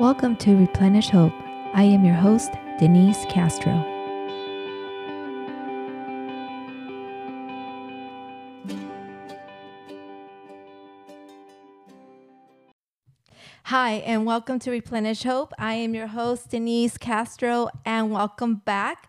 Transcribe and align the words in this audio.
Welcome 0.00 0.36
to 0.36 0.56
Replenish 0.56 1.10
Hope. 1.10 1.34
I 1.74 1.82
am 1.82 2.06
your 2.06 2.14
host, 2.14 2.52
Denise 2.78 3.26
Castro. 3.28 3.84
Hi, 13.64 13.96
and 14.06 14.24
welcome 14.24 14.58
to 14.60 14.70
Replenish 14.70 15.22
Hope. 15.24 15.52
I 15.58 15.74
am 15.74 15.92
your 15.94 16.06
host, 16.06 16.48
Denise 16.48 16.96
Castro, 16.96 17.68
and 17.84 18.10
welcome 18.10 18.54
back. 18.54 19.06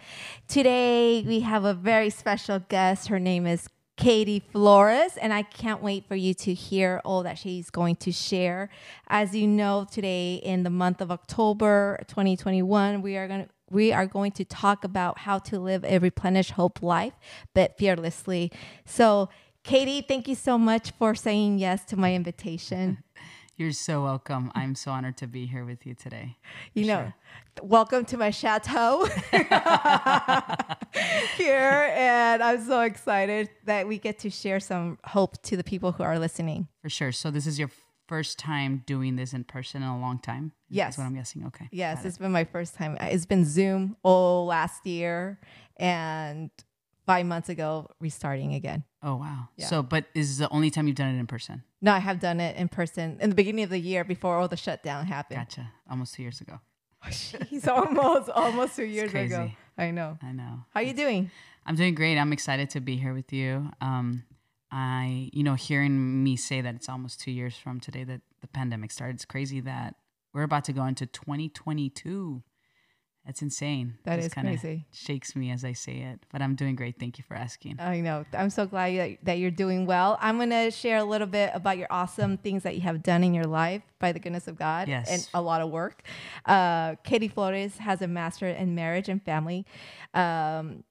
Today, 0.50 1.24
we 1.26 1.40
have 1.40 1.64
a 1.64 1.74
very 1.74 2.10
special 2.10 2.60
guest. 2.60 3.08
Her 3.08 3.18
name 3.18 3.48
is 3.48 3.70
Katie 4.02 4.42
Flores, 4.52 5.16
and 5.18 5.32
I 5.32 5.44
can't 5.44 5.84
wait 5.84 6.08
for 6.08 6.16
you 6.16 6.34
to 6.34 6.56
hear 6.56 7.02
all 7.06 7.22
that 7.22 7.38
she's 7.38 7.70
going 7.70 7.98
to 7.98 8.12
share. 8.12 8.72
As 9.08 9.36
you 9.36 9.48
know, 9.48 9.86
today 9.92 10.42
in 10.44 10.64
the 10.64 10.72
month 10.72 11.02
of 11.02 11.12
October 11.12 12.00
2021, 12.08 13.04
we 13.04 13.16
are 13.16 13.28
going 13.28 13.44
to 13.44 13.50
we 13.70 13.94
are 13.94 14.08
going 14.08 14.32
to 14.32 14.44
talk 14.44 14.84
about 14.84 15.20
how 15.20 15.38
to 15.38 15.60
live 15.60 15.86
a 15.86 16.00
replenish 16.00 16.50
hope 16.50 16.82
life, 16.82 17.14
but 17.54 17.78
fearlessly. 17.78 18.52
So, 18.86 19.30
Katie, 19.64 20.02
thank 20.02 20.28
you 20.28 20.36
so 20.36 20.58
much 20.58 20.92
for 20.98 21.14
saying 21.14 21.60
yes 21.60 21.86
to 21.86 21.96
my 21.96 22.16
invitation. 22.16 23.04
You're 23.62 23.74
so 23.74 24.02
welcome. 24.04 24.52
I'm 24.56 24.74
so 24.74 24.90
honored 24.90 25.18
to 25.18 25.28
be 25.28 25.46
here 25.46 25.64
with 25.66 25.86
you 25.86 25.94
today. 25.94 26.36
You 26.74 26.86
know, 26.86 27.04
sure. 27.04 27.14
welcome 27.62 28.06
to 28.06 28.18
my 28.18 28.32
chateau 28.32 29.06
here. 31.38 31.94
And 31.96 32.42
I'm 32.42 32.66
so 32.66 32.82
excited 32.82 33.52
that 33.66 33.88
we 33.88 34.00
get 34.00 34.18
to 34.22 34.32
share 34.32 34.60
some 34.60 34.98
hope 35.04 35.40
to 35.44 35.56
the 35.56 35.64
people 35.64 35.92
who 35.92 36.02
are 36.02 36.18
listening. 36.18 36.70
For 36.82 36.90
sure. 36.90 37.12
So, 37.12 37.30
this 37.30 37.46
is 37.46 37.60
your 37.60 37.70
first 38.08 38.40
time 38.40 38.82
doing 38.88 39.16
this 39.16 39.32
in 39.32 39.44
person 39.44 39.84
in 39.84 39.90
a 39.90 40.00
long 40.00 40.18
time? 40.18 40.54
Yes. 40.68 40.88
That's 40.88 40.98
what 40.98 41.04
I'm 41.04 41.14
guessing. 41.14 41.46
Okay. 41.46 41.70
Yes, 41.72 41.98
Got 41.98 42.06
it's 42.08 42.16
it. 42.16 42.20
been 42.20 42.32
my 42.32 42.46
first 42.46 42.74
time. 42.74 42.98
It's 43.00 43.28
been 43.28 43.46
Zoom 43.46 43.96
all 44.02 44.48
last 44.48 44.88
year. 44.88 45.40
And 45.78 46.50
five 47.06 47.28
months 47.28 47.50
ago, 47.50 47.92
restarting 48.00 48.56
again. 48.56 48.86
Oh 49.04 49.16
wow! 49.16 49.50
Yeah. 49.58 49.66
So, 49.66 49.82
but 49.82 50.06
is 50.14 50.38
the 50.38 50.50
only 50.50 50.70
time 50.70 50.88
you've 50.88 50.96
done 50.96 51.16
it 51.16 51.20
in 51.20 51.28
person? 51.28 51.64
No, 51.82 51.92
I 51.92 52.00
have 52.00 52.20
done 52.20 52.40
it 52.40 52.56
in 52.56 52.68
person 52.68 53.18
in 53.20 53.30
the 53.30 53.36
beginning 53.36 53.64
of 53.64 53.72
the 53.72 53.80
year 53.80 54.04
before 54.04 54.38
all 54.38 54.48
the 54.48 54.58
shutdown 54.58 55.08
happened. 55.08 55.40
Gotcha. 55.40 55.72
Almost 55.90 56.14
two 56.14 56.22
years 56.22 56.40
ago. 56.40 56.60
He's 57.50 57.68
almost 57.68 58.30
almost 58.30 58.76
two 58.76 58.86
years 58.86 59.14
ago. 59.14 59.50
I 59.78 59.90
know. 59.92 60.20
I 60.22 60.32
know. 60.32 60.66
How 60.72 60.82
are 60.82 60.84
you 60.84 60.94
doing? 60.94 61.32
I'm 61.66 61.76
doing 61.76 61.96
great. 61.96 62.18
I'm 62.18 62.34
excited 62.34 62.70
to 62.72 62.80
be 62.80 62.96
here 62.96 63.14
with 63.14 63.34
you. 63.34 63.72
Um, 63.82 64.24
I, 64.72 65.30
you 65.34 65.44
know, 65.44 65.56
hearing 65.56 66.24
me 66.24 66.36
say 66.36 66.62
that 66.62 66.76
it's 66.76 66.88
almost 66.88 67.20
two 67.20 67.32
years 67.32 67.56
from 67.58 67.80
today 67.80 68.04
that 68.04 68.22
the 68.42 68.48
pandemic 68.48 68.92
started, 68.92 69.16
it's 69.16 69.26
crazy 69.26 69.60
that 69.62 69.96
we're 70.34 70.44
about 70.44 70.64
to 70.66 70.74
go 70.74 70.86
into 70.86 71.06
2022. 71.06 72.42
That's 73.26 73.42
insane. 73.44 73.98
That 74.04 74.18
is 74.20 74.34
crazy. 74.34 74.88
Shakes 74.92 75.36
me 75.36 75.52
as 75.52 75.64
I 75.64 75.74
say 75.74 75.98
it, 75.98 76.26
but 76.32 76.42
I'm 76.42 76.56
doing 76.56 76.76
great. 76.76 77.00
Thank 77.00 77.20
you 77.20 77.24
for 77.28 77.36
asking. 77.36 77.80
I 77.80 78.00
know. 78.00 78.26
I'm 78.34 78.50
so 78.50 78.66
glad 78.66 79.20
that 79.24 79.38
you're 79.38 79.52
doing 79.52 79.86
well. 79.86 80.18
I'm 80.20 80.38
going 80.38 80.50
to 80.50 80.72
share 80.72 80.98
a 80.98 81.04
little 81.04 81.28
bit 81.28 81.52
about 81.54 81.78
your 81.78 81.88
awesome 81.92 82.38
things 82.38 82.64
that 82.64 82.76
you 82.76 82.82
have 82.82 83.04
done 83.04 83.24
in 83.24 83.34
your 83.34 83.46
life 83.46 83.84
by 84.00 84.12
the 84.12 84.20
goodness 84.20 84.48
of 84.48 84.58
God 84.58 84.88
yes. 84.88 85.10
and 85.10 85.30
a 85.36 85.42
lot 85.42 85.62
of 85.62 85.70
work. 85.70 86.02
Uh, 86.46 86.96
Katie 87.04 87.28
Flores 87.28 87.78
has 87.78 88.02
a 88.02 88.08
master 88.08 88.48
in 88.48 88.74
marriage 88.74 89.08
and 89.08 89.24
family. 89.24 89.68
Um, 90.16 90.84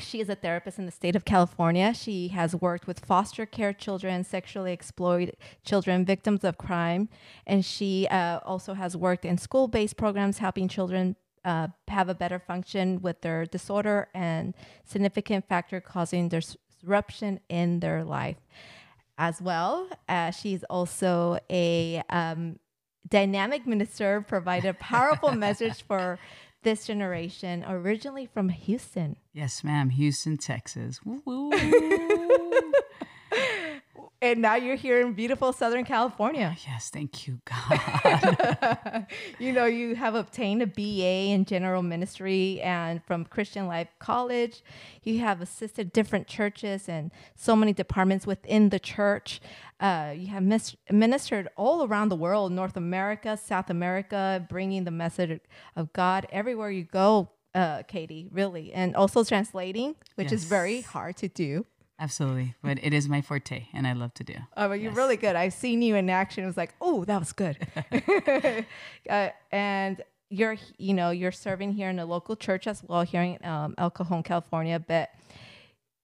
she 0.00 0.20
is 0.20 0.28
a 0.28 0.34
therapist 0.34 0.78
in 0.78 0.86
the 0.86 0.92
state 0.92 1.16
of 1.16 1.24
California. 1.24 1.92
She 1.92 2.28
has 2.28 2.54
worked 2.54 2.86
with 2.86 3.00
foster 3.00 3.44
care 3.44 3.72
children, 3.72 4.24
sexually 4.24 4.72
exploited 4.72 5.36
children, 5.64 6.04
victims 6.04 6.44
of 6.44 6.56
crime, 6.56 7.08
and 7.46 7.64
she 7.64 8.06
uh, 8.08 8.40
also 8.44 8.74
has 8.74 8.96
worked 8.96 9.24
in 9.24 9.36
school 9.38 9.68
based 9.68 9.96
programs 9.96 10.38
helping 10.38 10.68
children 10.68 11.16
uh, 11.44 11.68
have 11.88 12.08
a 12.08 12.14
better 12.14 12.38
function 12.38 13.00
with 13.02 13.20
their 13.20 13.46
disorder 13.46 14.08
and 14.14 14.54
significant 14.84 15.48
factor 15.48 15.80
causing 15.80 16.28
disruption 16.28 17.40
in 17.48 17.80
their 17.80 18.04
life. 18.04 18.36
As 19.16 19.42
well, 19.42 19.88
uh, 20.08 20.30
she's 20.30 20.62
also 20.64 21.38
a 21.50 22.02
um, 22.08 22.58
dynamic 23.08 23.66
minister, 23.66 24.24
provided 24.26 24.68
a 24.68 24.74
powerful 24.74 25.32
message 25.46 25.82
for 25.82 26.18
this 26.62 26.86
generation, 26.86 27.64
originally 27.66 28.26
from 28.26 28.48
Houston. 28.48 29.16
Yes, 29.32 29.64
ma'am. 29.64 29.90
Houston, 29.90 30.36
Texas. 30.36 31.00
and 34.20 34.42
now 34.42 34.56
you're 34.56 34.76
here 34.76 35.00
in 35.00 35.12
beautiful 35.12 35.52
Southern 35.52 35.84
California. 35.84 36.56
Yes, 36.66 36.90
thank 36.90 37.26
you, 37.26 37.40
God. 37.44 39.06
you 39.38 39.52
know, 39.52 39.64
you 39.64 39.94
have 39.94 40.16
obtained 40.16 40.60
a 40.62 40.66
BA 40.66 41.32
in 41.32 41.44
general 41.44 41.82
ministry 41.82 42.60
and 42.60 43.02
from 43.04 43.24
Christian 43.24 43.68
Life 43.68 43.88
College. 44.00 44.62
You 45.04 45.20
have 45.20 45.40
assisted 45.40 45.92
different 45.92 46.26
churches 46.26 46.88
and 46.88 47.12
so 47.36 47.54
many 47.54 47.72
departments 47.72 48.26
within 48.26 48.70
the 48.70 48.80
church. 48.80 49.40
Uh, 49.78 50.12
you 50.16 50.26
have 50.28 50.42
mis- 50.42 50.76
ministered 50.90 51.48
all 51.56 51.86
around 51.86 52.08
the 52.08 52.16
world, 52.16 52.50
North 52.50 52.76
America, 52.76 53.36
South 53.36 53.70
America, 53.70 54.44
bringing 54.48 54.82
the 54.82 54.90
message 54.90 55.40
of 55.76 55.92
God 55.92 56.26
everywhere 56.32 56.72
you 56.72 56.82
go, 56.82 57.30
uh, 57.54 57.84
Katie, 57.84 58.28
really. 58.32 58.72
And 58.72 58.96
also 58.96 59.22
translating, 59.22 59.94
which 60.16 60.32
yes. 60.32 60.40
is 60.40 60.44
very 60.44 60.80
hard 60.80 61.16
to 61.18 61.28
do. 61.28 61.66
Absolutely, 62.00 62.54
but 62.62 62.78
it 62.82 62.94
is 62.94 63.08
my 63.08 63.20
forte, 63.20 63.66
and 63.72 63.84
I 63.84 63.92
love 63.92 64.14
to 64.14 64.24
do. 64.24 64.34
Oh, 64.56 64.68
but 64.68 64.74
you're 64.74 64.92
yes. 64.92 64.96
really 64.96 65.16
good. 65.16 65.34
I've 65.34 65.52
seen 65.52 65.82
you 65.82 65.96
in 65.96 66.08
action. 66.08 66.44
It 66.44 66.46
was 66.46 66.56
like, 66.56 66.74
oh, 66.80 67.04
that 67.06 67.18
was 67.18 67.32
good. 67.32 67.58
uh, 69.10 69.30
and 69.50 70.02
you're, 70.30 70.56
you 70.76 70.94
know, 70.94 71.10
you're 71.10 71.32
serving 71.32 71.72
here 71.72 71.88
in 71.88 71.98
a 71.98 72.06
local 72.06 72.36
church 72.36 72.68
as 72.68 72.84
well 72.84 73.02
here 73.02 73.22
in 73.22 73.44
um, 73.44 73.74
El 73.78 73.90
Cajon, 73.90 74.22
California. 74.22 74.78
But 74.78 75.10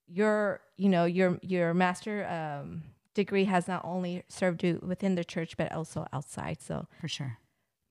your, 0.08 0.60
you 0.76 0.88
know, 0.88 1.04
your 1.04 1.38
your 1.42 1.74
master 1.74 2.26
um, 2.26 2.82
degree 3.14 3.44
has 3.44 3.68
not 3.68 3.84
only 3.84 4.24
served 4.28 4.64
you 4.64 4.80
within 4.84 5.14
the 5.14 5.24
church, 5.24 5.56
but 5.56 5.70
also 5.70 6.08
outside. 6.12 6.60
So 6.60 6.88
for 7.00 7.06
sure, 7.06 7.38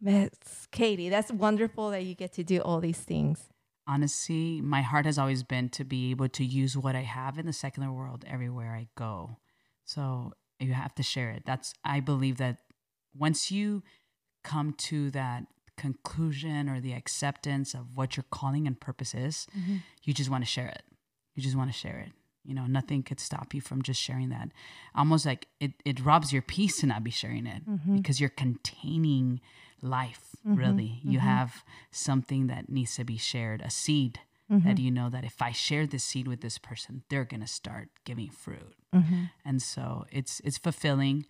Miss 0.02 0.68
Katie, 0.72 1.08
that's 1.08 1.32
wonderful 1.32 1.90
that 1.92 2.04
you 2.04 2.16
get 2.16 2.34
to 2.34 2.44
do 2.44 2.60
all 2.60 2.82
these 2.82 3.00
things 3.00 3.53
honestly, 3.88 4.62
my 4.62 4.82
heart 4.82 5.06
has 5.06 5.18
always 5.18 5.44
been 5.44 5.70
to 5.70 5.84
be 5.84 6.12
able 6.12 6.30
to 6.30 6.46
use 6.46 6.78
what 6.78 6.96
I 6.96 7.02
have 7.02 7.38
in 7.38 7.46
the 7.46 7.54
secular 7.54 7.92
world 7.92 8.24
everywhere 8.28 8.74
I 8.76 8.88
go. 8.96 9.38
So 9.86 10.34
you 10.60 10.74
have 10.74 10.96
to 10.96 11.04
share 11.04 11.32
it. 11.32 11.44
That's 11.46 11.74
I 11.84 12.00
believe 12.00 12.38
that 12.38 12.58
once 13.16 13.52
you 13.52 13.84
come 14.44 14.74
to 14.74 15.12
that 15.12 15.46
conclusion 15.78 16.70
or 16.70 16.80
the 16.80 16.94
acceptance 16.94 17.74
of 17.74 17.98
what 17.98 18.16
your 18.16 18.26
calling 18.32 18.68
and 18.68 18.80
purpose 18.80 19.14
is, 19.14 19.48
mm-hmm. 19.58 19.78
you 20.04 20.14
just 20.14 20.30
want 20.30 20.44
to 20.44 20.50
share 20.50 20.68
it. 20.68 20.84
You 21.36 21.42
just 21.42 21.56
want 21.56 21.72
to 21.72 21.78
share 21.78 22.00
it. 22.00 22.12
You 22.46 22.54
know, 22.54 22.66
nothing 22.66 23.04
could 23.04 23.20
stop 23.20 23.54
you 23.54 23.62
from 23.62 23.82
just 23.82 24.02
sharing 24.02 24.30
that. 24.30 24.50
Almost 24.96 25.26
like 25.26 25.48
it, 25.60 25.72
it 25.86 26.04
robs 26.04 26.34
your 26.34 26.42
peace 26.42 26.80
to 26.82 26.88
not 26.88 27.04
be 27.04 27.12
sharing 27.12 27.48
it 27.48 27.68
mm-hmm. 27.68 27.98
because 27.98 28.20
you're 28.20 28.30
containing 28.30 29.40
life 29.84 30.30
mm-hmm, 30.48 30.58
really 30.58 31.00
you 31.04 31.20
mm-hmm. 31.20 31.28
have 31.28 31.64
something 31.92 32.48
that 32.48 32.70
needs 32.70 32.96
to 32.96 33.04
be 33.04 33.18
shared 33.18 33.62
a 33.62 33.70
seed 33.70 34.20
mm-hmm. 34.52 34.68
that 34.68 34.80
you 34.80 34.90
know 34.90 35.10
that 35.10 35.26
if 35.26 35.42
i 35.42 35.52
share 35.52 35.86
this 35.86 36.04
seed 36.04 36.28
with 36.28 36.42
this 36.42 36.58
person 36.58 37.04
they're 37.10 37.26
going 37.26 37.42
to 37.42 37.48
start 37.48 37.90
giving 38.06 38.30
fruit 38.30 38.74
mm-hmm. 38.96 39.26
and 39.46 39.62
so 39.62 40.06
it's 40.10 40.40
it's 40.46 40.58
fulfilling 40.58 41.26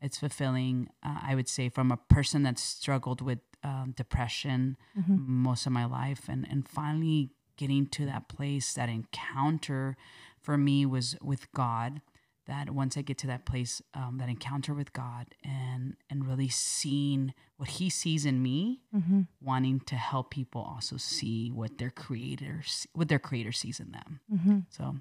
it's 0.00 0.18
fulfilling 0.18 0.88
uh, 1.04 1.18
i 1.22 1.34
would 1.34 1.48
say 1.48 1.68
from 1.68 1.92
a 1.92 1.96
person 1.96 2.42
that 2.42 2.58
struggled 2.58 3.20
with 3.20 3.40
um, 3.62 3.92
depression 3.96 4.76
mm-hmm. 4.98 5.16
most 5.18 5.66
of 5.66 5.72
my 5.72 5.84
life 5.84 6.28
and 6.28 6.46
and 6.50 6.66
finally 6.66 7.30
getting 7.56 7.86
to 7.86 8.06
that 8.06 8.28
place 8.28 8.72
that 8.74 8.88
encounter 8.88 9.96
for 10.42 10.56
me 10.56 10.86
was 10.86 11.16
with 11.22 11.50
god 11.52 12.00
that 12.48 12.70
once 12.70 12.96
I 12.96 13.02
get 13.02 13.18
to 13.18 13.26
that 13.28 13.44
place, 13.44 13.80
um, 13.94 14.16
that 14.18 14.28
encounter 14.28 14.74
with 14.74 14.92
God, 14.92 15.26
and 15.44 15.94
and 16.10 16.26
really 16.26 16.48
seeing 16.48 17.34
what 17.58 17.68
He 17.68 17.90
sees 17.90 18.24
in 18.24 18.42
me, 18.42 18.80
mm-hmm. 18.94 19.22
wanting 19.40 19.80
to 19.80 19.94
help 19.94 20.30
people 20.30 20.62
also 20.62 20.96
see 20.96 21.50
what 21.50 21.78
their 21.78 21.90
creator 21.90 22.62
what 22.94 23.08
their 23.08 23.18
creator 23.18 23.52
sees 23.52 23.78
in 23.78 23.92
them. 23.92 24.20
Mm-hmm. 24.32 24.58
So 24.70 24.96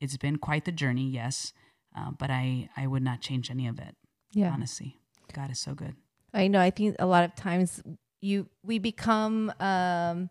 it's 0.00 0.16
been 0.16 0.38
quite 0.38 0.64
the 0.64 0.72
journey, 0.72 1.08
yes, 1.08 1.52
uh, 1.96 2.10
but 2.18 2.30
I 2.30 2.70
I 2.76 2.86
would 2.86 3.02
not 3.02 3.20
change 3.20 3.50
any 3.50 3.68
of 3.68 3.78
it. 3.78 3.94
Yeah, 4.32 4.50
honestly, 4.50 4.96
God 5.32 5.50
is 5.50 5.60
so 5.60 5.74
good. 5.74 5.94
I 6.32 6.48
know. 6.48 6.60
I 6.60 6.70
think 6.70 6.96
a 6.98 7.06
lot 7.06 7.24
of 7.24 7.34
times 7.34 7.82
you 8.22 8.48
we 8.62 8.78
become 8.78 9.52
um, 9.60 10.30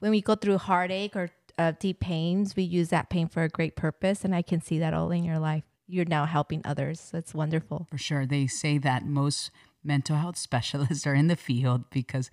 when 0.00 0.10
we 0.10 0.20
go 0.20 0.34
through 0.34 0.58
heartache 0.58 1.16
or 1.16 1.30
uh, 1.58 1.72
deep 1.78 2.00
pains, 2.00 2.56
we 2.56 2.62
use 2.62 2.88
that 2.88 3.10
pain 3.10 3.28
for 3.28 3.42
a 3.42 3.48
great 3.48 3.76
purpose, 3.76 4.24
and 4.24 4.34
I 4.34 4.42
can 4.42 4.60
see 4.60 4.78
that 4.78 4.94
all 4.94 5.10
in 5.10 5.24
your 5.24 5.38
life 5.38 5.64
you're 5.88 6.04
now 6.04 6.26
helping 6.26 6.60
others. 6.64 7.08
That's 7.10 7.34
wonderful. 7.34 7.86
For 7.90 7.98
sure. 7.98 8.26
They 8.26 8.46
say 8.46 8.78
that 8.78 9.06
most 9.06 9.50
mental 9.82 10.16
health 10.16 10.36
specialists 10.48 11.06
are 11.06 11.14
in 11.14 11.26
the 11.26 11.36
field 11.36 11.90
because 11.90 12.30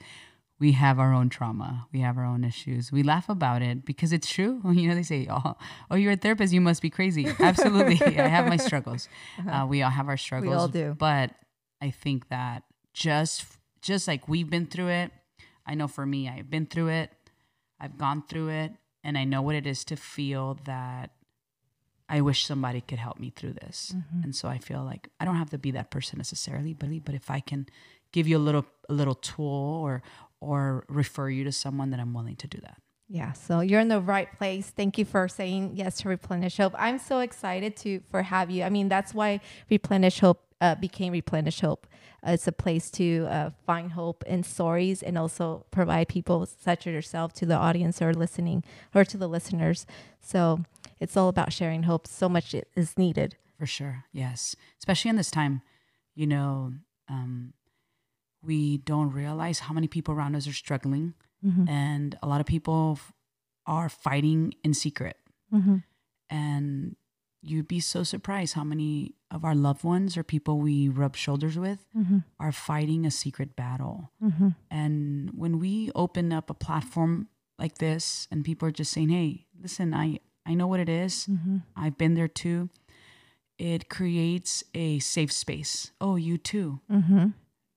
we 0.60 0.74
have 0.74 1.00
our 1.00 1.14
own 1.14 1.30
trauma. 1.30 1.88
We 1.92 2.02
have 2.02 2.18
our 2.18 2.26
own 2.26 2.44
issues. 2.44 2.92
We 2.92 3.04
laugh 3.04 3.28
about 3.28 3.62
it 3.62 3.86
because 3.86 4.14
it's 4.14 4.30
true. 4.30 4.62
You 4.74 4.90
know, 4.90 4.96
they 4.96 5.04
say, 5.04 5.28
oh, 5.30 5.56
oh 5.90 5.96
you're 5.96 6.14
a 6.14 6.18
therapist. 6.18 6.54
You 6.54 6.62
must 6.62 6.82
be 6.82 6.90
crazy. 6.90 7.28
Absolutely. 7.40 8.20
I 8.20 8.28
have 8.28 8.48
my 8.48 8.58
struggles. 8.58 9.08
Uh-huh. 9.40 9.50
Uh, 9.50 9.66
we 9.66 9.82
all 9.82 9.90
have 9.90 10.10
our 10.10 10.18
struggles. 10.18 10.50
We 10.50 10.56
all 10.56 10.68
do. 10.68 10.96
But 10.98 11.32
I 11.82 11.92
think 11.92 12.30
that 12.30 12.64
just 12.94 13.46
just 13.82 14.08
like 14.08 14.28
we've 14.28 14.50
been 14.50 14.66
through 14.66 14.90
it. 14.90 15.12
I 15.66 15.76
know 15.76 15.88
for 15.88 16.06
me, 16.06 16.30
I've 16.30 16.50
been 16.50 16.66
through 16.66 16.90
it. 16.90 17.12
I've 17.80 17.98
gone 17.98 18.24
through 18.28 18.50
it, 18.50 18.72
and 19.06 19.18
I 19.18 19.24
know 19.24 19.42
what 19.42 19.56
it 19.56 19.68
is 19.68 19.86
to 19.86 19.96
feel 19.96 20.58
that 20.66 21.12
I 22.10 22.22
wish 22.22 22.46
somebody 22.46 22.82
could 22.82 23.00
help 23.00 23.20
me 23.20 23.30
through 23.30 23.54
this. 23.54 23.94
Mm-hmm. 23.96 24.24
And 24.24 24.36
so 24.36 24.48
I 24.48 24.58
feel 24.58 24.84
like 24.84 25.10
I 25.20 25.26
don't 25.26 25.38
have 25.38 25.50
to 25.52 25.58
be 25.58 25.72
that 25.72 25.92
person 25.92 26.18
necessarily, 26.18 26.74
but 26.74 26.90
but 27.06 27.16
if 27.16 27.32
I 27.32 27.40
can 27.40 27.68
give 28.12 28.28
you 28.28 28.38
a 28.38 28.40
little 28.40 28.66
a 28.90 28.94
little 28.94 29.16
tool 29.16 29.82
or 29.84 30.04
or 30.42 30.86
refer 30.90 31.30
you 31.30 31.44
to 31.46 31.52
someone, 31.52 31.92
that 31.92 32.00
I'm 32.00 32.14
willing 32.14 32.36
to 32.38 32.48
do 32.48 32.60
that. 32.62 32.82
Yeah, 33.08 33.34
so 33.34 33.60
you're 33.60 33.80
in 33.80 33.88
the 33.88 34.02
right 34.02 34.32
place. 34.38 34.72
Thank 34.76 34.98
you 34.98 35.06
for 35.06 35.28
saying 35.28 35.74
yes 35.76 35.98
to 35.98 36.10
Replenish 36.10 36.58
Hope. 36.58 36.74
I'm 36.78 36.98
so 36.98 37.20
excited 37.20 37.76
to 37.78 38.02
for 38.10 38.24
have 38.24 38.50
you. 38.50 38.64
I 38.64 38.70
mean, 38.70 38.90
that's 38.90 39.14
why 39.14 39.42
Replenish 39.70 40.20
Hope 40.20 40.45
uh, 40.62 40.76
became 40.76 41.14
Replenish 41.14 41.60
Hope. 41.62 41.88
Uh, 42.26 42.32
it's 42.32 42.48
a 42.48 42.52
place 42.52 42.90
to 42.92 43.28
uh, 43.30 43.50
find 43.66 43.92
hope 43.92 44.24
in 44.26 44.44
stories 44.44 45.04
and 45.04 45.18
also 45.18 45.66
provide 45.72 46.08
people 46.08 46.46
such 46.46 46.88
as 46.88 46.94
yourself 46.94 47.34
to 47.34 47.46
the 47.46 47.56
audience 47.56 48.02
or 48.02 48.14
listening 48.14 48.64
or 48.94 49.04
to 49.06 49.18
the 49.18 49.28
listeners. 49.28 49.86
So 50.22 50.64
it's 51.00 51.16
all 51.18 51.30
about 51.30 51.54
sharing 51.54 51.84
hope. 51.84 52.08
So 52.08 52.28
much 52.30 52.56
is 52.76 52.98
needed. 52.98 53.36
For 53.60 53.66
sure, 53.66 54.06
yes, 54.12 54.56
especially 54.80 55.10
in 55.10 55.16
this 55.18 55.32
time. 55.32 55.62
You 56.16 56.28
know, 56.28 56.74
um, 57.10 57.54
we 58.42 58.78
don't 58.78 59.12
realize 59.12 59.60
how 59.60 59.74
many 59.74 59.88
people 59.88 60.14
around 60.14 60.36
us 60.36 60.48
are 60.48 60.54
struggling 60.54 61.14
Mm-hmm. 61.46 61.68
and 61.70 62.18
a 62.24 62.28
lot 62.28 62.42
of 62.42 62.48
people 62.48 62.94
f- 62.98 63.14
are 63.68 63.88
fighting 63.88 64.56
in 64.64 64.74
secret 64.74 65.18
Mm-hmm. 65.54 65.76
and 66.30 66.96
you'd 67.48 67.68
be 67.68 67.80
so 67.80 68.04
surprised 68.04 68.54
how 68.56 68.64
many 68.64 69.14
of 69.32 69.44
our 69.46 69.56
loved 69.56 69.84
ones 69.84 70.18
or 70.18 70.24
people 70.24 70.60
we 70.60 70.90
rub 70.90 71.16
shoulders 71.16 71.58
with 71.58 71.86
Mm-hmm. 71.98 72.20
are 72.40 72.52
fighting 72.52 73.06
a 73.06 73.12
secret 73.12 73.56
battle 73.56 74.12
Mm-hmm. 74.24 74.50
and 74.72 75.32
when 75.36 75.60
we 75.60 75.92
open 75.96 76.32
up 76.34 76.50
a 76.50 76.54
platform 76.54 77.28
like 77.60 77.78
this 77.78 78.28
and 78.32 78.44
people 78.44 78.68
are 78.68 78.72
just 78.72 78.92
saying 78.92 79.10
hey 79.10 79.46
listen 79.62 79.94
i 79.94 80.20
i 80.46 80.54
know 80.54 80.68
what 80.68 80.80
it 80.80 80.90
is 80.90 81.28
Mm-hmm. 81.28 81.58
i've 81.76 81.98
been 81.98 82.16
there 82.16 82.28
too 82.44 82.70
it 83.58 83.90
creates 83.90 84.64
a 84.74 85.00
safe 85.00 85.32
space 85.32 85.92
oh 86.02 86.16
you 86.18 86.38
too 86.38 86.80
Mm-hmm. 86.92 87.28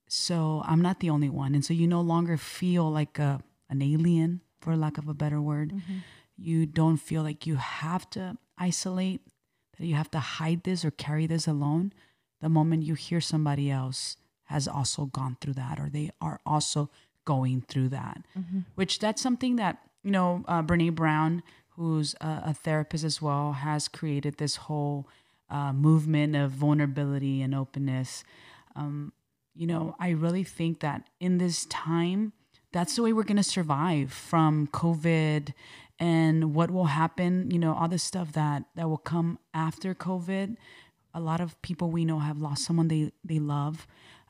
so 0.08 0.62
i'm 0.66 0.80
not 0.82 1.00
the 1.00 1.10
only 1.10 1.28
one 1.28 1.54
and 1.54 1.64
so 1.64 1.72
you 1.74 1.86
no 1.86 2.00
longer 2.00 2.36
feel 2.36 2.90
like 2.90 3.18
a, 3.18 3.40
an 3.70 3.82
alien 3.82 4.40
for 4.60 4.76
lack 4.76 4.98
of 4.98 5.08
a 5.08 5.14
better 5.14 5.40
word 5.40 5.72
Mm-hmm. 5.72 5.98
you 6.36 6.66
don't 6.66 6.96
feel 6.98 7.22
like 7.22 7.46
you 7.46 7.56
have 7.56 8.08
to 8.10 8.36
isolate 8.56 9.20
that 9.78 9.86
you 9.86 9.94
have 9.94 10.10
to 10.10 10.18
hide 10.20 10.64
this 10.64 10.84
or 10.84 10.90
carry 10.90 11.26
this 11.26 11.46
alone 11.46 11.92
the 12.40 12.48
moment 12.48 12.82
you 12.84 12.94
hear 12.94 13.20
somebody 13.20 13.70
else 13.70 14.16
has 14.44 14.66
also 14.68 15.06
gone 15.06 15.36
through 15.40 15.52
that 15.54 15.78
or 15.78 15.88
they 15.90 16.10
are 16.20 16.40
also 16.46 16.90
going 17.24 17.60
through 17.68 17.88
that 17.88 18.22
Mm-hmm. 18.38 18.60
which 18.74 18.98
that's 18.98 19.20
something 19.22 19.56
that 19.56 19.78
you 20.02 20.10
know 20.10 20.44
uh, 20.48 20.62
brene 20.62 20.94
brown 20.94 21.42
who's 21.76 22.14
a, 22.20 22.42
a 22.46 22.54
therapist 22.54 23.04
as 23.04 23.20
well 23.22 23.52
has 23.52 23.88
created 23.88 24.38
this 24.38 24.56
whole 24.56 25.06
uh, 25.50 25.72
movement 25.72 26.34
of 26.36 26.50
vulnerability 26.52 27.42
and 27.42 27.54
openness 27.54 28.24
um, 28.76 29.12
you 29.54 29.66
know 29.66 29.94
i 30.00 30.08
really 30.10 30.44
think 30.44 30.80
that 30.80 31.08
in 31.20 31.38
this 31.38 31.66
time 31.66 32.32
that's 32.72 32.96
the 32.96 33.02
way 33.02 33.12
we're 33.12 33.22
going 33.22 33.36
to 33.36 33.42
survive 33.42 34.12
from 34.12 34.66
covid 34.68 35.52
and 35.98 36.54
what 36.54 36.70
will 36.70 36.86
happen 36.86 37.50
you 37.50 37.58
know 37.58 37.74
all 37.74 37.88
the 37.88 37.98
stuff 37.98 38.32
that 38.32 38.64
that 38.74 38.88
will 38.88 38.98
come 38.98 39.38
after 39.52 39.94
covid. 39.94 40.56
A 41.14 41.20
lot 41.20 41.40
of 41.40 41.60
people 41.62 41.90
we 41.90 42.04
know 42.04 42.20
have 42.20 42.38
lost 42.38 42.64
someone 42.64 42.88
they 42.88 43.12
they 43.24 43.38
love 43.38 43.86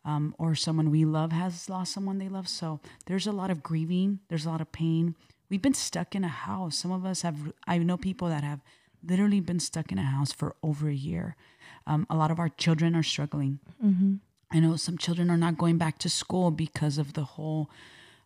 um, 0.09 0.35
or 0.39 0.55
someone 0.55 0.91
we 0.91 1.05
love 1.05 1.33
has 1.33 1.69
lost 1.69 1.93
someone 1.93 2.19
they 2.19 2.31
love. 2.31 2.49
So 2.49 2.81
there's 3.07 3.27
a 3.27 3.33
lot 3.33 3.51
of 3.51 3.63
grieving. 3.63 4.21
There's 4.29 4.47
a 4.47 4.51
lot 4.51 4.63
of 4.63 4.73
pain. 4.73 5.15
We've 5.51 5.61
been 5.61 5.75
stuck 5.75 6.15
in 6.15 6.25
a 6.25 6.29
house. 6.29 6.79
Some 6.79 6.93
of 6.93 7.05
us 7.05 7.23
have 7.23 7.53
i 7.67 7.77
know 7.79 7.97
people 7.97 8.29
that 8.29 8.43
have 8.43 8.61
literally 9.07 9.41
been 9.41 9.61
stuck 9.61 9.93
in 9.93 9.99
a 9.99 10.03
house 10.03 10.33
for 10.33 10.57
over 10.63 10.89
a 10.89 10.95
year. 10.95 11.37
Um, 11.87 12.07
a 12.09 12.17
lot 12.17 12.31
of 12.31 12.39
our 12.39 12.49
children 12.49 12.97
are 12.97 13.03
struggling. 13.03 13.61
Mm-hmm. 13.85 14.15
I 14.51 14.61
know 14.61 14.77
some 14.77 14.97
children 14.97 15.31
are 15.31 15.37
not 15.37 15.59
going 15.59 15.77
back 15.77 15.99
to 15.99 16.09
school 16.09 16.51
because 16.51 16.97
of 16.97 17.13
the 17.13 17.25
whole 17.25 17.71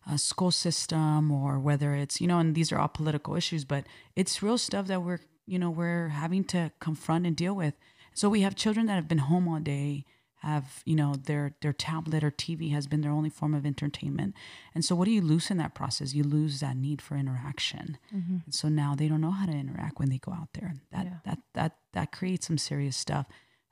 uh, 0.09 0.17
school 0.17 0.51
system, 0.51 1.31
or 1.31 1.59
whether 1.59 1.93
it's 1.95 2.19
you 2.21 2.27
know, 2.27 2.39
and 2.39 2.55
these 2.55 2.71
are 2.71 2.79
all 2.79 2.87
political 2.89 3.35
issues, 3.35 3.63
but 3.65 3.85
it's 4.15 4.43
real 4.43 4.57
stuff 4.57 4.87
that 4.87 5.01
we're 5.03 5.19
you 5.45 5.57
know 5.59 5.69
we're 5.69 6.09
having 6.09 6.43
to 6.45 6.71
confront 6.79 7.25
and 7.25 7.35
deal 7.35 7.55
with. 7.55 7.73
So 8.13 8.29
we 8.29 8.41
have 8.41 8.55
children 8.55 8.85
that 8.87 8.95
have 8.95 9.07
been 9.07 9.17
home 9.19 9.47
all 9.47 9.59
day, 9.59 10.05
have 10.41 10.83
you 10.85 10.95
know 10.95 11.15
their 11.15 11.55
their 11.61 11.73
tablet 11.73 12.23
or 12.23 12.31
TV 12.31 12.71
has 12.73 12.85
been 12.85 13.01
their 13.01 13.11
only 13.11 13.29
form 13.29 13.53
of 13.55 13.65
entertainment, 13.65 14.35
and 14.75 14.83
so 14.85 14.93
what 14.95 15.05
do 15.05 15.11
you 15.11 15.21
lose 15.21 15.49
in 15.49 15.57
that 15.57 15.73
process? 15.73 16.13
You 16.13 16.23
lose 16.23 16.59
that 16.59 16.75
need 16.77 17.01
for 17.01 17.15
interaction, 17.15 17.97
Mm-hmm. 18.13 18.37
so 18.49 18.67
now 18.69 18.95
they 18.95 19.07
don't 19.07 19.21
know 19.21 19.31
how 19.31 19.45
to 19.45 19.51
interact 19.53 19.99
when 19.99 20.09
they 20.09 20.17
go 20.19 20.31
out 20.33 20.49
there. 20.53 20.73
That 20.91 21.05
Yeah. 21.05 21.17
that 21.25 21.39
that 21.53 21.71
that 21.93 22.11
creates 22.11 22.45
some 22.47 22.57
serious 22.57 22.97
stuff. 22.97 23.25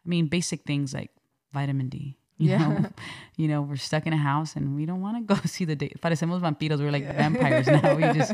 I 0.05 0.09
mean, 0.09 0.27
basic 0.27 0.63
things 0.63 0.93
like 0.93 1.11
vitamin 1.53 1.89
D. 1.89 2.17
You 2.41 2.49
Yeah. 2.49 2.67
know, 2.67 2.89
you 3.37 3.47
know, 3.47 3.61
we're 3.61 3.75
stuck 3.77 4.05
in 4.07 4.13
a 4.13 4.17
house 4.17 4.55
and 4.55 4.75
we 4.75 4.85
don't 4.85 5.01
want 5.01 5.15
to 5.17 5.35
go 5.35 5.39
see 5.45 5.65
the 5.65 5.75
day. 5.75 5.91
Parecemos 6.01 6.41
vampiros. 6.41 6.79
We're 6.79 6.91
like 6.91 7.05
vampires 7.05 7.67
now. 7.67 7.95
We 7.95 8.03
just, 8.19 8.33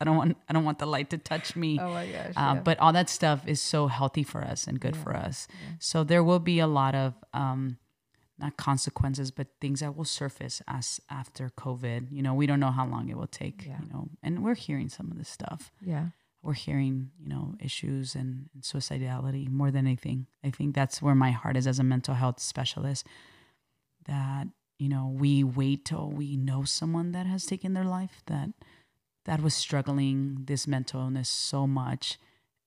I 0.00 0.04
don't 0.04 0.16
want, 0.16 0.36
I 0.48 0.52
don't 0.52 0.64
want 0.64 0.78
the 0.78 0.86
light 0.86 1.10
to 1.10 1.18
touch 1.18 1.56
me. 1.56 1.78
Oh 1.80 1.90
my 1.92 2.06
gosh. 2.06 2.32
Uh, 2.36 2.54
But 2.56 2.78
all 2.78 2.92
that 2.92 3.08
stuff 3.10 3.46
is 3.46 3.60
so 3.60 3.88
healthy 3.88 4.22
for 4.22 4.42
us 4.42 4.66
and 4.68 4.78
good 4.80 4.96
for 4.96 5.14
us. 5.14 5.48
So 5.78 6.04
there 6.04 6.22
will 6.22 6.40
be 6.40 6.58
a 6.60 6.66
lot 6.66 6.94
of, 6.94 7.14
um, 7.34 7.78
not 8.40 8.56
consequences, 8.56 9.32
but 9.32 9.48
things 9.60 9.80
that 9.80 9.96
will 9.96 10.04
surface 10.04 10.62
as 10.68 11.00
after 11.10 11.50
COVID. 11.58 12.12
You 12.12 12.22
know, 12.22 12.34
we 12.34 12.46
don't 12.46 12.60
know 12.60 12.70
how 12.70 12.86
long 12.86 13.08
it 13.08 13.16
will 13.16 13.26
take. 13.26 13.66
Yeah. 13.66 13.78
You 13.82 13.88
know, 13.92 14.08
and 14.22 14.44
we're 14.44 14.54
hearing 14.54 14.88
some 14.88 15.10
of 15.10 15.18
this 15.18 15.28
stuff 15.28 15.72
yeah. 15.84 16.06
we're 16.40 16.52
hearing, 16.54 17.10
you 17.18 17.28
know, 17.28 17.56
issues 17.58 18.14
and, 18.14 18.48
and 18.54 18.62
suicidality 18.62 19.50
more 19.50 19.72
than 19.72 19.86
anything. 19.88 20.26
I 20.44 20.50
think 20.50 20.76
that's 20.76 21.02
where 21.02 21.16
my 21.16 21.32
heart 21.32 21.56
is 21.56 21.66
as 21.66 21.80
a 21.80 21.82
mental 21.84 22.14
health 22.14 22.38
specialist. 22.38 23.04
That 24.08 24.48
you 24.78 24.88
know, 24.88 25.08
we 25.12 25.42
wait 25.44 25.84
till 25.84 26.08
we 26.10 26.36
know 26.36 26.64
someone 26.64 27.12
that 27.12 27.26
has 27.26 27.44
taken 27.46 27.74
their 27.74 27.84
life 27.84 28.22
that 28.26 28.50
that 29.24 29.40
was 29.42 29.54
struggling 29.54 30.44
this 30.46 30.66
mental 30.66 31.00
illness 31.00 31.28
so 31.28 31.66
much, 31.66 32.18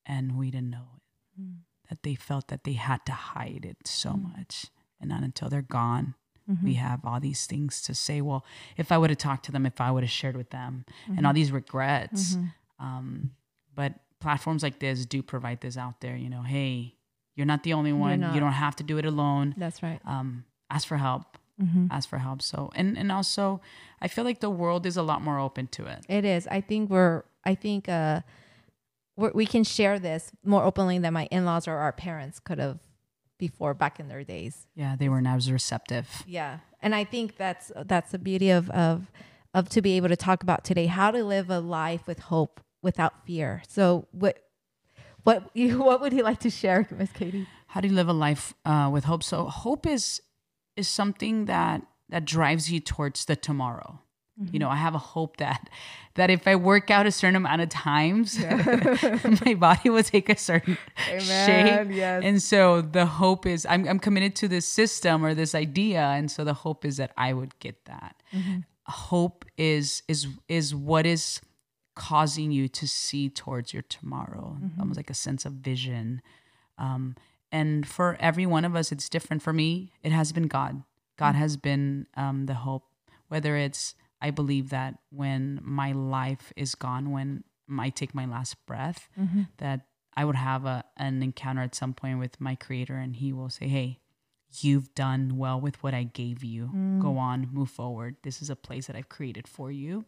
and 0.06 0.38
we 0.38 0.50
didn't 0.50 0.70
know 0.70 0.88
it. 0.96 1.40
Mm. 1.42 1.54
That 1.88 2.02
they 2.02 2.14
felt 2.14 2.48
that 2.48 2.64
they 2.64 2.74
had 2.74 3.04
to 3.06 3.12
hide 3.12 3.64
it 3.64 3.86
so 3.86 4.10
Mm. 4.10 4.36
much, 4.36 4.66
and 5.00 5.08
not 5.10 5.22
until 5.22 5.48
they're 5.48 5.62
gone 5.62 6.14
Mm-hmm. 6.50 6.66
we 6.66 6.74
have 6.74 7.04
all 7.04 7.20
these 7.20 7.46
things 7.46 7.80
to 7.82 7.94
say. 7.94 8.20
Well, 8.20 8.44
if 8.76 8.90
I 8.90 8.98
would 8.98 9.10
have 9.10 9.18
talked 9.18 9.44
to 9.44 9.52
them, 9.52 9.64
if 9.64 9.80
I 9.80 9.92
would 9.92 10.02
have 10.02 10.10
shared 10.10 10.36
with 10.36 10.50
them, 10.50 10.84
and 11.06 11.16
Mm-hmm. 11.18 11.26
all 11.26 11.32
these 11.32 11.52
regrets. 11.52 12.36
Um, 12.80 13.30
but 13.76 13.94
platforms 14.20 14.62
like 14.64 14.80
this 14.80 15.06
do 15.06 15.22
provide 15.22 15.60
this 15.60 15.76
out 15.76 16.00
there. 16.00 16.16
You 16.16 16.28
know, 16.28 16.42
hey, 16.42 16.96
you're 17.36 17.46
not 17.46 17.62
the 17.62 17.72
only 17.74 17.92
one. 17.92 18.20
not. 18.20 18.34
You 18.34 18.40
don't 18.40 18.52
have 18.52 18.74
to 18.76 18.82
do 18.82 18.98
it 18.98 19.04
alone. 19.06 19.54
That's 19.56 19.82
right. 19.84 20.00
Um, 20.04 20.44
ask 20.72 20.88
for 20.88 20.96
help. 20.96 21.38
Mm-hmm. 21.62 21.86
Ask 21.90 22.08
for 22.08 22.18
help. 22.18 22.42
So, 22.42 22.70
and 22.74 22.96
and 22.98 23.12
also, 23.12 23.60
I 24.00 24.08
feel 24.08 24.24
like 24.24 24.40
the 24.40 24.50
world 24.50 24.86
is 24.86 24.96
a 24.96 25.02
lot 25.02 25.22
more 25.22 25.38
open 25.38 25.66
to 25.68 25.86
it. 25.86 26.04
It 26.08 26.24
is. 26.24 26.48
I 26.48 26.60
think 26.60 26.90
we're. 26.90 27.22
I 27.44 27.54
think 27.54 27.88
uh, 27.88 28.22
we're, 29.16 29.32
we 29.32 29.46
can 29.46 29.64
share 29.64 29.98
this 29.98 30.30
more 30.44 30.64
openly 30.64 30.98
than 30.98 31.12
my 31.12 31.28
in-laws 31.30 31.68
or 31.68 31.76
our 31.76 31.92
parents 31.92 32.38
could 32.40 32.58
have 32.58 32.78
before 33.38 33.74
back 33.74 34.00
in 34.00 34.08
their 34.08 34.24
days. 34.24 34.66
Yeah, 34.74 34.96
they 34.96 35.08
weren't 35.08 35.26
as 35.26 35.50
receptive. 35.52 36.22
Yeah, 36.26 36.58
and 36.80 36.94
I 36.94 37.04
think 37.04 37.36
that's 37.36 37.70
that's 37.84 38.12
the 38.12 38.18
beauty 38.18 38.50
of 38.50 38.70
of 38.70 39.10
of 39.54 39.68
to 39.70 39.82
be 39.82 39.96
able 39.96 40.08
to 40.08 40.16
talk 40.16 40.42
about 40.42 40.64
today 40.64 40.86
how 40.86 41.10
to 41.10 41.22
live 41.22 41.50
a 41.50 41.60
life 41.60 42.06
with 42.06 42.20
hope 42.20 42.60
without 42.80 43.26
fear. 43.26 43.62
So 43.68 44.06
what 44.12 44.38
what 45.24 45.50
you 45.54 45.82
what 45.82 46.00
would 46.00 46.12
you 46.12 46.22
like 46.22 46.40
to 46.40 46.50
share, 46.50 46.88
Miss 46.90 47.12
Katie? 47.12 47.46
How 47.72 47.80
do 47.80 47.88
you 47.88 47.94
live 47.94 48.08
a 48.08 48.12
life 48.12 48.54
uh, 48.64 48.90
with 48.92 49.04
hope? 49.04 49.22
So, 49.22 49.46
hope 49.46 49.86
is 49.86 50.20
is 50.76 50.88
something 50.88 51.46
that 51.46 51.82
that 52.08 52.24
drives 52.24 52.70
you 52.70 52.80
towards 52.80 53.24
the 53.24 53.36
tomorrow. 53.36 54.00
You 54.50 54.58
know, 54.58 54.70
I 54.70 54.76
have 54.76 54.94
a 54.94 54.98
hope 54.98 55.36
that 55.36 55.68
that 56.14 56.30
if 56.30 56.48
I 56.48 56.56
work 56.56 56.90
out 56.90 57.06
a 57.06 57.12
certain 57.12 57.36
amount 57.36 57.62
of 57.62 57.68
times, 57.68 58.38
my 59.46 59.54
body 59.54 59.88
will 59.90 60.02
take 60.02 60.28
a 60.28 60.36
certain 60.36 60.76
shape. 61.18 61.88
yes. 61.90 62.22
And 62.24 62.42
so 62.42 62.80
the 62.80 63.06
hope 63.06 63.46
is 63.46 63.66
I'm 63.68 63.86
I'm 63.86 63.98
committed 63.98 64.34
to 64.36 64.48
this 64.48 64.66
system 64.66 65.24
or 65.24 65.34
this 65.34 65.54
idea, 65.54 66.00
and 66.00 66.30
so 66.30 66.44
the 66.44 66.54
hope 66.54 66.84
is 66.84 66.96
that 66.96 67.12
I 67.16 67.32
would 67.34 67.58
get 67.60 67.84
that. 67.84 68.16
Hope 68.86 69.44
is 69.56 70.02
is 70.08 70.26
is 70.48 70.74
what 70.74 71.06
is 71.06 71.40
causing 71.94 72.50
you 72.50 72.68
to 72.68 72.88
see 72.88 73.28
towards 73.28 73.72
your 73.72 73.82
tomorrow, 73.82 74.56
almost 74.80 74.96
like 74.96 75.10
a 75.10 75.14
sense 75.14 75.44
of 75.44 75.52
vision. 75.52 76.22
Um, 76.78 77.16
and 77.52 77.86
for 77.86 78.16
every 78.18 78.46
one 78.46 78.64
of 78.64 78.74
us, 78.74 78.90
it's 78.90 79.08
different. 79.08 79.42
For 79.42 79.52
me, 79.52 79.92
it 80.02 80.10
has 80.10 80.32
been 80.32 80.48
God. 80.48 80.82
God 81.18 81.34
has 81.36 81.56
been 81.56 82.06
um, 82.16 82.46
the 82.46 82.54
hope. 82.54 82.84
Whether 83.28 83.56
it's 83.56 83.94
I 84.20 84.30
believe 84.30 84.70
that 84.70 84.94
when 85.10 85.60
my 85.62 85.92
life 85.92 86.52
is 86.56 86.74
gone, 86.74 87.10
when 87.10 87.44
I 87.78 87.90
take 87.90 88.14
my 88.14 88.24
last 88.26 88.56
breath, 88.66 89.08
that 89.58 89.86
I 90.16 90.24
would 90.24 90.36
have 90.36 90.64
a, 90.64 90.84
an 90.96 91.22
encounter 91.22 91.62
at 91.62 91.74
some 91.74 91.92
point 91.94 92.18
with 92.18 92.40
my 92.40 92.54
creator 92.54 92.96
and 92.96 93.16
he 93.16 93.32
will 93.32 93.48
say, 93.50 93.66
Hey, 93.68 94.00
you've 94.60 94.94
done 94.94 95.38
well 95.38 95.58
with 95.60 95.82
what 95.82 95.94
I 95.94 96.02
gave 96.04 96.44
you. 96.44 96.70
Go 97.00 97.16
on, 97.18 97.48
move 97.52 97.70
forward. 97.70 98.16
This 98.22 98.42
is 98.42 98.50
a 98.50 98.56
place 98.56 98.86
that 98.86 98.96
I've 98.96 99.08
created 99.08 99.48
for 99.48 99.70
you. 99.70 100.04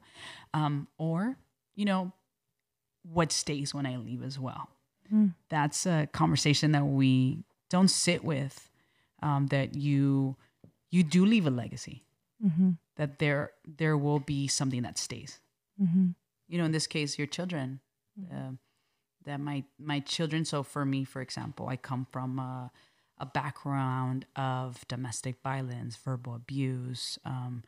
Um, 0.52 0.88
or, 0.98 1.36
you 1.74 1.84
know, 1.86 2.12
what 3.02 3.32
stays 3.32 3.74
when 3.74 3.86
I 3.86 3.96
leave 3.96 4.22
as 4.22 4.38
well. 4.38 4.68
That's 5.48 5.86
a 5.86 6.08
conversation 6.12 6.72
that 6.72 6.84
we 6.84 7.44
don't 7.70 7.88
sit 7.88 8.24
with. 8.24 8.68
Um, 9.22 9.46
that 9.48 9.74
you 9.74 10.36
you 10.90 11.02
do 11.02 11.24
leave 11.24 11.46
a 11.46 11.50
legacy. 11.50 12.04
That 12.96 13.18
there 13.18 13.52
there 13.66 13.96
will 13.96 14.20
be 14.20 14.48
something 14.48 14.82
that 14.82 14.98
stays. 14.98 15.40
You 16.48 16.58
know, 16.58 16.64
in 16.64 16.72
this 16.72 16.86
case, 16.86 17.18
your 17.18 17.26
children. 17.26 17.80
Um, 18.30 18.58
that 19.24 19.40
my 19.40 19.64
my 19.78 20.00
children. 20.00 20.44
So 20.44 20.62
for 20.62 20.84
me, 20.84 21.04
for 21.04 21.20
example, 21.22 21.68
I 21.68 21.76
come 21.76 22.06
from 22.12 22.38
a, 22.38 22.70
a 23.18 23.26
background 23.26 24.26
of 24.36 24.86
domestic 24.88 25.36
violence, 25.42 25.96
verbal 25.96 26.34
abuse, 26.34 27.18
um, 27.24 27.62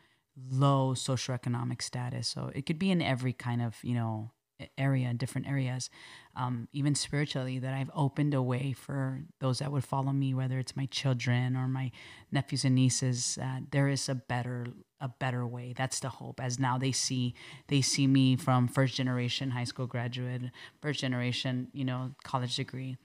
low 0.51 0.93
socioeconomic 0.95 1.81
status. 1.83 2.29
So 2.29 2.51
it 2.55 2.67
could 2.67 2.79
be 2.79 2.91
in 2.91 3.01
every 3.01 3.33
kind 3.33 3.63
of 3.63 3.77
you 3.83 3.95
know 3.95 4.31
area, 4.79 5.13
different 5.15 5.47
areas, 5.49 5.91
um, 6.35 6.69
even 6.73 6.95
spiritually. 6.95 7.59
That 7.59 7.75
I've 7.75 7.91
opened 7.95 8.35
a 8.35 8.43
way 8.43 8.73
for 8.73 9.23
those 9.41 9.59
that 9.59 9.73
would 9.73 9.85
follow 9.85 10.13
me, 10.13 10.35
whether 10.35 10.59
it's 10.59 10.77
my 10.77 10.87
children 10.87 11.57
or 11.57 11.69
my 11.69 11.91
nephews 12.33 12.65
and 12.65 12.75
nieces. 12.75 13.39
Uh, 13.41 13.61
there 13.71 13.89
is 13.89 14.09
a 14.09 14.15
better 14.15 14.67
a 15.01 15.09
better 15.09 15.47
way. 15.47 15.75
That's 15.77 16.01
the 16.01 16.09
hope. 16.09 16.41
As 16.41 16.59
now 16.59 16.79
they 16.79 16.93
see 16.93 17.35
they 17.69 17.81
see 17.83 18.07
me 18.07 18.37
from 18.37 18.69
first 18.69 18.95
generation 18.95 19.51
high 19.51 19.65
school 19.65 19.87
graduate, 19.87 20.43
first 20.81 21.01
generation 21.01 21.69
you 21.73 21.85
know 21.85 22.13
college 22.25 22.57
degree, 22.57 22.97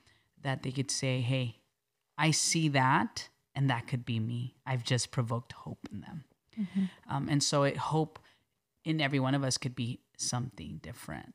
that 0.43 0.63
they 0.63 0.71
could 0.71 0.91
say, 0.91 1.21
hey, 1.21 1.57
I 2.17 2.31
see 2.31 2.69
that, 2.69 3.29
and 3.55 3.69
that 3.69 3.87
could 3.87 4.05
be 4.05 4.19
me. 4.19 4.55
I've 4.65 4.83
just 4.83 5.11
provoked 5.11 5.51
hope 5.53 5.87
in 5.91 6.01
them. 6.01 6.23
Um, 7.09 7.27
and 7.29 7.41
so 7.43 7.63
it 7.63 7.77
hope 7.77 8.19
in 8.83 9.01
every 9.01 9.19
one 9.19 9.35
of 9.35 9.43
us 9.43 9.57
could 9.57 9.75
be 9.75 9.99
something 10.17 10.79
different. 10.83 11.33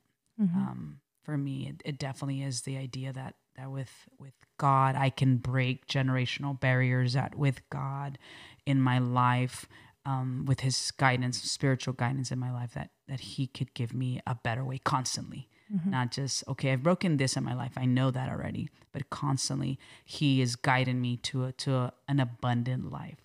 Um, 0.55 0.99
for 1.23 1.37
me, 1.37 1.67
it, 1.67 1.81
it 1.83 1.99
definitely 1.99 2.41
is 2.41 2.61
the 2.61 2.77
idea 2.77 3.11
that 3.13 3.35
that 3.55 3.71
with 3.71 3.91
with 4.19 4.33
God, 4.57 4.95
I 4.95 5.09
can 5.09 5.37
break 5.37 5.87
generational 5.87 6.59
barriers. 6.59 7.13
That 7.13 7.35
with 7.35 7.61
God 7.69 8.17
in 8.65 8.79
my 8.81 8.99
life, 8.99 9.65
um, 10.05 10.45
with 10.47 10.59
His 10.61 10.91
guidance, 10.91 11.41
spiritual 11.41 11.93
guidance 11.93 12.31
in 12.31 12.39
my 12.39 12.51
life, 12.51 12.73
that 12.75 12.91
that 13.07 13.19
He 13.19 13.47
could 13.47 13.73
give 13.73 13.93
me 13.93 14.21
a 14.27 14.35
better 14.35 14.63
way 14.63 14.77
constantly. 14.83 15.49
Not 15.89 16.11
just 16.11 16.43
okay, 16.47 16.71
I've 16.71 16.83
broken 16.83 17.17
this 17.17 17.35
in 17.35 17.43
my 17.43 17.53
life. 17.53 17.73
I 17.75 17.85
know 17.85 18.09
that 18.11 18.29
already, 18.29 18.69
but 18.93 19.09
constantly 19.09 19.77
He 20.05 20.39
is 20.41 20.55
guiding 20.55 21.01
me 21.01 21.17
to 21.17 21.45
a, 21.45 21.51
to 21.53 21.73
a, 21.75 21.93
an 22.07 22.19
abundant 22.21 22.89
life 22.91 23.19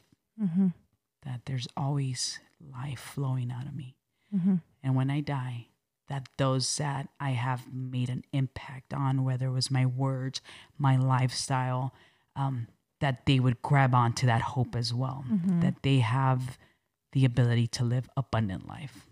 that 1.25 1.42
there's 1.45 1.69
always 1.76 2.40
life 2.61 2.99
flowing 3.14 3.52
out 3.52 3.66
of 3.66 3.76
me. 3.76 3.97
And 4.83 4.97
when 4.97 5.09
I 5.11 5.21
die, 5.21 5.69
that 6.09 6.28
those 6.37 6.76
that 6.78 7.09
I 7.21 7.30
have 7.30 7.73
made 7.73 8.09
an 8.11 8.25
impact 8.32 8.92
on, 8.92 9.25
whether 9.25 9.47
it 9.47 9.52
was 9.52 9.71
my 9.71 9.87
words, 9.87 10.40
my 10.78 10.97
lifestyle, 10.97 11.94
um, 12.37 12.66
that 13.00 13.26
they 13.26 13.38
would 13.40 13.62
grab 13.62 13.94
onto 13.94 14.26
that 14.26 14.42
hope 14.42 14.76
as 14.76 14.92
well, 14.94 15.25
that 15.61 15.75
they 15.82 15.99
have 15.99 16.59
the 17.12 17.25
ability 17.25 17.66
to 17.66 17.85
live 17.85 18.09
abundant 18.16 18.68
life. 18.68 19.06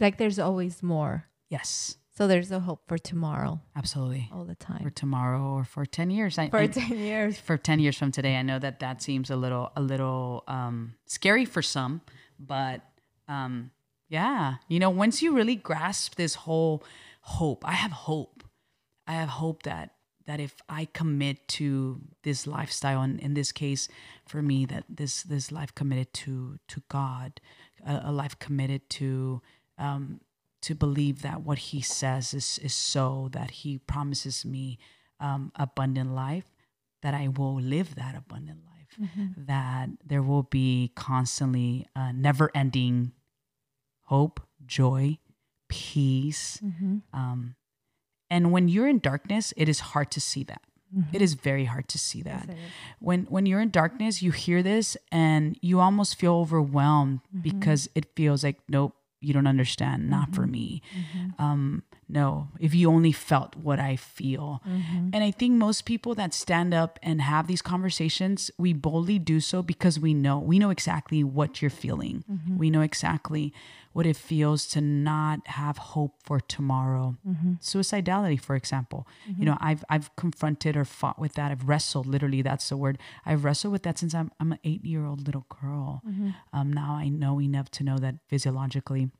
Like 0.00 0.18
there's 0.18 0.38
always 0.38 0.82
more. 0.82 1.26
Yes, 1.50 1.96
So 2.16 2.26
there's 2.28 2.50
a 2.52 2.60
hope 2.60 2.82
for 2.86 2.96
tomorrow 2.96 3.60
absolutely. 3.76 4.28
all 4.32 4.44
the 4.44 4.54
time. 4.54 4.82
For 4.82 4.90
tomorrow 4.90 5.42
or 5.58 5.64
for 5.64 5.84
10 5.84 6.10
years. 6.10 6.38
I, 6.38 6.48
For 6.48 6.58
I- 6.58 6.66
10 6.68 6.96
years. 6.98 7.38
for 7.38 7.56
10 7.58 7.80
years 7.80 7.96
from 7.98 8.12
today 8.12 8.36
i 8.36 8.42
know 8.42 8.58
that 8.58 8.78
that 8.80 9.02
seems 9.02 9.30
a 9.30 9.36
little 9.36 9.70
a 9.76 9.80
little 9.82 10.42
um 10.48 10.94
scary 11.06 11.44
for 11.44 11.60
some 11.62 12.00
but 12.38 12.80
um 13.28 13.70
yeah. 14.14 14.56
You 14.68 14.78
know 14.78 14.90
once 14.90 15.22
you 15.22 15.34
really 15.34 15.56
grasp 15.56 16.14
this 16.14 16.34
whole 16.46 16.82
hope 17.38 17.60
i 17.66 17.72
have 17.72 17.92
hope. 17.92 18.44
I 19.06 19.14
have 19.22 19.32
hope 19.42 19.62
that 19.64 19.86
that 20.26 20.40
if 20.40 20.54
i 20.68 20.82
commit 21.00 21.36
to 21.58 22.00
this 22.22 22.46
lifestyle 22.46 23.02
and 23.06 23.20
in 23.20 23.34
this 23.34 23.52
case 23.52 23.88
for 24.26 24.40
me 24.50 24.58
that 24.72 24.84
this 24.88 25.22
this 25.22 25.46
life 25.58 25.72
committed 25.74 26.10
to 26.22 26.58
to 26.72 26.82
god 26.88 27.40
a, 27.92 28.10
a 28.10 28.12
life 28.12 28.38
committed 28.38 28.82
to 28.98 29.42
um 29.78 30.20
to 30.66 30.74
believe 30.74 31.16
that 31.22 31.42
what 31.42 31.58
he 31.68 31.80
says 31.82 32.32
is 32.40 32.58
is 32.68 32.74
so 32.94 33.28
that 33.36 33.50
he 33.60 33.78
promises 33.78 34.44
me 34.44 34.78
um 35.20 35.52
abundant 35.66 36.14
life 36.14 36.48
that 37.04 37.12
I 37.12 37.28
will 37.28 37.60
live 37.60 37.96
that 37.96 38.14
abundant 38.16 38.60
life, 38.64 38.92
that 39.36 39.90
there 40.06 40.22
will 40.22 40.44
be 40.44 40.90
constantly 40.96 41.86
uh, 41.94 42.12
never 42.12 42.50
ending 42.54 43.12
hope, 44.04 44.40
joy, 44.66 45.18
peace. 45.68 46.60
Mm-hmm. 46.64 46.98
Um, 47.12 47.56
and 48.30 48.52
when 48.52 48.68
you're 48.68 48.88
in 48.88 48.98
darkness, 48.98 49.52
it 49.56 49.68
is 49.68 49.80
hard 49.80 50.10
to 50.12 50.20
see 50.20 50.44
that. 50.44 50.62
Mm-hmm. 50.96 51.16
It 51.16 51.22
is 51.22 51.34
very 51.34 51.64
hard 51.64 51.88
to 51.88 51.98
see 51.98 52.22
that. 52.22 52.48
is. 52.48 52.56
When 53.00 53.24
when 53.24 53.46
you're 53.46 53.60
in 53.60 53.70
darkness, 53.70 54.22
you 54.22 54.30
hear 54.30 54.62
this 54.62 54.96
and 55.10 55.58
you 55.60 55.80
almost 55.80 56.16
feel 56.16 56.34
overwhelmed 56.34 57.20
mm-hmm. 57.28 57.40
because 57.40 57.88
it 57.94 58.06
feels 58.14 58.44
like 58.44 58.58
nope, 58.68 58.94
you 59.20 59.32
don't 59.32 59.46
understand, 59.46 60.08
not 60.08 60.34
for 60.34 60.46
me. 60.46 60.82
Um, 61.38 61.82
no, 62.08 62.48
if 62.60 62.74
you 62.74 62.90
only 62.90 63.12
felt 63.12 63.56
what 63.56 63.80
I 63.80 63.96
feel. 63.96 64.60
Mm-hmm. 64.68 65.10
And 65.12 65.24
I 65.24 65.30
think 65.30 65.54
most 65.54 65.84
people 65.84 66.14
that 66.16 66.34
stand 66.34 66.74
up 66.74 66.98
and 67.02 67.20
have 67.20 67.46
these 67.46 67.62
conversations, 67.62 68.50
we 68.58 68.72
boldly 68.72 69.18
do 69.18 69.40
so 69.40 69.62
because 69.62 69.98
we 69.98 70.14
know, 70.14 70.38
we 70.38 70.58
know 70.58 70.70
exactly 70.70 71.24
what 71.24 71.62
you're 71.62 71.70
feeling. 71.70 72.24
Mm-hmm. 72.30 72.58
We 72.58 72.70
know 72.70 72.82
exactly 72.82 73.52
what 73.92 74.06
it 74.06 74.16
feels 74.16 74.66
to 74.66 74.80
not 74.80 75.46
have 75.46 75.78
hope 75.78 76.16
for 76.24 76.40
tomorrow. 76.40 77.16
Mm-hmm. 77.26 77.54
Suicidality, 77.60 78.40
for 78.40 78.56
example. 78.56 79.06
You 79.38 79.44
know, 79.46 79.56
I've 79.60 79.84
I've 79.88 80.14
confronted 80.16 80.76
or 80.76 80.84
fought 80.84 81.18
with 81.18 81.34
that. 81.34 81.52
I've 81.52 81.68
wrestled, 81.68 82.06
literally, 82.06 82.42
that's 82.42 82.68
the 82.68 82.76
word. 82.76 82.98
I've 83.24 83.44
wrestled 83.44 83.72
with 83.72 83.84
that 83.84 83.98
since 83.98 84.12
I'm 84.12 84.32
I'm 84.40 84.52
an 84.52 84.58
eight 84.64 84.84
year 84.84 85.06
old 85.06 85.24
little 85.26 85.46
girl. 85.48 86.02
Um, 86.52 86.72
now 86.72 86.94
I 86.94 87.08
know 87.08 87.40
enough 87.40 87.70
to 87.72 87.84
know 87.84 87.98
that 87.98 88.16
physiologically 88.28 89.10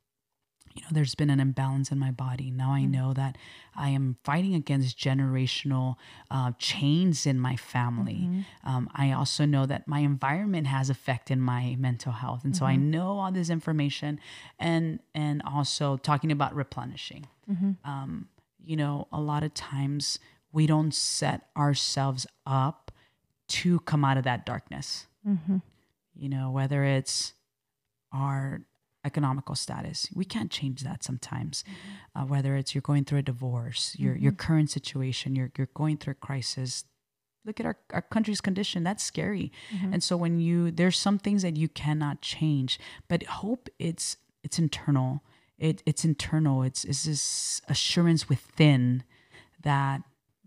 you 0.75 0.83
know 0.83 0.89
there's 0.91 1.15
been 1.15 1.31
an 1.31 1.39
imbalance 1.41 1.91
in 1.93 1.99
my 1.99 2.11
body. 2.11 2.51
Now 2.51 2.73
i 2.73 2.85
know 2.85 3.13
that 3.15 3.37
i 3.77 3.89
am 3.91 4.17
fighting 4.25 4.55
against 4.55 4.99
generational 4.99 5.97
uh, 6.31 6.51
chains 6.59 7.27
in 7.27 7.39
my 7.39 7.57
family. 7.57 8.29
Um, 8.65 8.91
i 8.95 9.13
also 9.13 9.45
know 9.45 9.67
that 9.67 9.87
my 9.87 10.01
environment 10.01 10.67
has 10.67 10.91
affected 10.91 11.39
my 11.39 11.77
mental 11.79 12.13
health. 12.13 12.45
And 12.45 12.57
so 12.57 12.65
i 12.67 12.77
know 12.77 13.19
all 13.19 13.33
this 13.33 13.51
information 13.51 14.19
and 14.59 14.99
and 15.15 15.43
also 15.47 15.97
talking 15.97 16.31
about 16.33 16.55
replenishing. 16.55 17.27
Um, 17.85 18.29
you 18.65 18.77
know 18.77 19.07
a 19.13 19.21
lot 19.21 19.43
of 19.45 19.53
times 19.55 20.19
we 20.53 20.67
don't 20.67 20.95
set 20.95 21.49
ourselves 21.57 22.27
up 22.47 22.91
to 23.49 23.81
come 23.81 24.05
out 24.05 24.17
of 24.17 24.25
that 24.25 24.45
darkness. 24.47 25.07
You 26.17 26.29
know 26.29 26.51
whether 26.51 26.85
it's 26.85 27.35
our 28.13 28.61
economical 29.05 29.55
status. 29.55 30.09
We 30.15 30.25
can't 30.25 30.51
change 30.51 30.83
that 30.83 31.05
sometimes. 31.05 31.65
Mm-hmm. 31.65 32.23
Uh, 32.23 32.27
whether 32.27 32.57
it's 32.57 32.75
you're 32.75 32.83
going 32.83 33.05
through 33.05 33.21
a 33.21 33.23
divorce, 33.23 33.95
your 33.99 34.17
your 34.17 34.33
mm-hmm. 34.33 34.47
current 34.47 34.71
situation, 34.71 35.37
you're 35.37 35.51
you're 35.57 35.69
going 35.75 35.99
through 35.99 36.13
a 36.13 36.27
crisis. 36.27 36.85
Look 37.47 37.61
at 37.61 37.67
our, 37.67 37.77
our 37.93 38.01
country's 38.01 38.41
condition. 38.41 38.85
That's 38.85 39.05
scary. 39.05 39.53
Mm-hmm. 39.75 39.93
And 39.95 40.03
so 40.03 40.17
when 40.17 40.41
you 40.41 40.71
there's 40.71 40.99
some 40.99 41.19
things 41.19 41.43
that 41.43 41.57
you 41.57 41.69
cannot 41.69 42.23
change, 42.23 42.79
but 43.09 43.23
hope 43.25 43.69
it's 43.79 44.17
it's 44.43 44.59
internal. 44.59 45.23
It 45.59 45.83
it's 45.87 46.05
internal. 46.05 46.63
It's 46.63 46.85
it's 46.85 47.05
this 47.05 47.61
assurance 47.69 48.29
within 48.29 49.05
that 49.63 50.03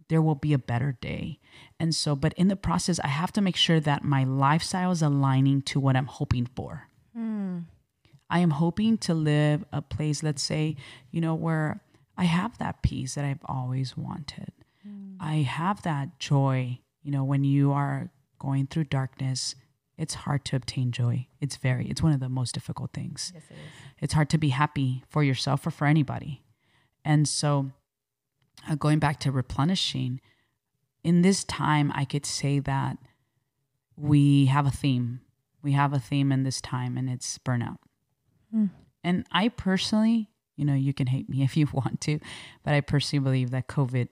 there 0.09 0.21
will 0.21 0.35
be 0.35 0.53
a 0.53 0.57
better 0.57 0.97
day. 1.01 1.39
And 1.79 1.93
so, 1.93 2.15
but 2.15 2.33
in 2.33 2.47
the 2.47 2.55
process, 2.55 2.99
I 2.99 3.07
have 3.07 3.31
to 3.33 3.41
make 3.41 3.55
sure 3.55 3.79
that 3.79 4.03
my 4.03 4.23
lifestyle 4.23 4.91
is 4.91 5.01
aligning 5.01 5.61
to 5.63 5.79
what 5.79 5.95
I'm 5.95 6.05
hoping 6.05 6.47
for. 6.55 6.87
Mm. 7.17 7.65
I 8.29 8.39
am 8.39 8.51
hoping 8.51 8.97
to 8.99 9.13
live 9.13 9.63
a 9.71 9.81
place, 9.81 10.21
let's 10.21 10.43
say, 10.43 10.75
you 11.11 11.21
know, 11.21 11.35
where 11.35 11.81
I 12.17 12.25
have 12.25 12.57
that 12.57 12.81
peace 12.81 13.15
that 13.15 13.25
I've 13.25 13.45
always 13.45 13.95
wanted. 13.95 14.51
I 15.19 15.37
have 15.37 15.81
that 15.83 16.19
joy. 16.19 16.79
You 17.03 17.11
know, 17.11 17.23
when 17.23 17.43
you 17.43 17.71
are 17.71 18.11
going 18.39 18.67
through 18.67 18.85
darkness, 18.85 19.55
it's 19.97 20.13
hard 20.13 20.45
to 20.45 20.55
obtain 20.55 20.91
joy. 20.91 21.27
It's 21.41 21.57
very, 21.57 21.87
it's 21.87 22.03
one 22.03 22.11
of 22.11 22.19
the 22.19 22.29
most 22.29 22.53
difficult 22.53 22.91
things. 22.93 23.31
Yes, 23.33 23.43
it 23.49 23.53
is. 23.53 23.59
It's 23.99 24.13
hard 24.13 24.29
to 24.31 24.37
be 24.37 24.49
happy 24.49 25.03
for 25.09 25.23
yourself 25.23 25.65
or 25.65 25.71
for 25.71 25.87
anybody. 25.87 26.43
And 27.03 27.27
so, 27.27 27.71
uh, 28.69 28.75
going 28.75 28.99
back 28.99 29.19
to 29.21 29.31
replenishing, 29.31 30.19
in 31.03 31.21
this 31.21 31.43
time, 31.43 31.91
I 31.95 32.05
could 32.05 32.25
say 32.25 32.59
that 32.59 32.97
we 33.95 34.45
have 34.45 34.67
a 34.67 34.71
theme. 34.71 35.21
We 35.63 35.71
have 35.71 35.93
a 35.93 35.99
theme 35.99 36.31
in 36.31 36.43
this 36.43 36.61
time, 36.61 36.97
and 36.97 37.09
it's 37.09 37.37
burnout. 37.39 37.77
And 39.03 39.25
I 39.31 39.49
personally, 39.49 40.29
you 40.55 40.65
know, 40.65 40.73
you 40.73 40.93
can 40.93 41.07
hate 41.07 41.29
me 41.29 41.43
if 41.43 41.55
you 41.57 41.67
want 41.71 42.01
to, 42.01 42.19
but 42.63 42.73
I 42.73 42.81
personally 42.81 43.23
believe 43.23 43.51
that 43.51 43.67
COVID 43.67 44.09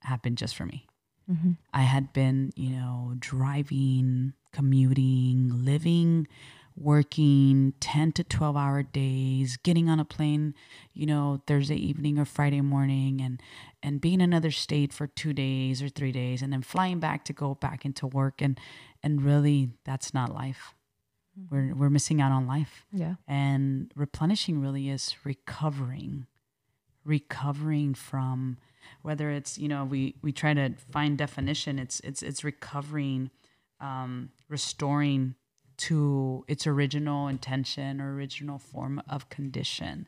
happened 0.00 0.38
just 0.38 0.56
for 0.56 0.66
me. 0.66 0.86
Mm-hmm. 1.30 1.52
I 1.72 1.82
had 1.82 2.12
been, 2.12 2.52
you 2.56 2.70
know, 2.70 3.14
driving 3.18 4.34
commuting, 4.52 5.50
living, 5.64 6.28
working 6.76 7.74
10 7.80 8.12
to 8.12 8.24
12 8.24 8.56
hour 8.56 8.82
days, 8.82 9.56
getting 9.56 9.88
on 9.88 10.00
a 10.00 10.04
plane, 10.04 10.54
you 10.94 11.06
know, 11.06 11.42
Thursday 11.46 11.76
evening 11.76 12.18
or 12.18 12.24
Friday 12.24 12.60
morning 12.60 13.20
and 13.20 13.42
and 13.82 14.00
being 14.00 14.20
in 14.20 14.32
another 14.32 14.50
state 14.50 14.92
for 14.92 15.06
2 15.06 15.32
days 15.32 15.82
or 15.82 15.88
3 15.88 16.12
days 16.12 16.40
and 16.40 16.52
then 16.52 16.62
flying 16.62 17.00
back 17.00 17.24
to 17.24 17.32
go 17.32 17.54
back 17.54 17.84
into 17.84 18.06
work 18.06 18.40
and 18.40 18.58
and 19.02 19.22
really 19.22 19.70
that's 19.84 20.14
not 20.14 20.32
life. 20.32 20.74
We're 21.50 21.74
we're 21.74 21.90
missing 21.90 22.20
out 22.20 22.32
on 22.32 22.46
life. 22.46 22.84
Yeah. 22.92 23.14
And 23.26 23.90
replenishing 23.96 24.60
really 24.60 24.88
is 24.90 25.14
recovering, 25.24 26.26
recovering 27.04 27.94
from 27.94 28.58
whether 29.02 29.30
it's 29.30 29.58
you 29.58 29.68
know 29.68 29.84
we 29.84 30.16
we 30.22 30.32
try 30.32 30.54
to 30.54 30.74
find 30.90 31.16
definition. 31.16 31.78
It's 31.78 32.00
it's 32.00 32.22
it's 32.22 32.44
recovering, 32.44 33.30
um, 33.80 34.30
restoring 34.48 35.34
to 35.78 36.44
its 36.48 36.66
original 36.66 37.28
intention 37.28 38.00
or 38.00 38.14
original 38.14 38.58
form 38.58 39.02
of 39.08 39.28
condition. 39.30 40.06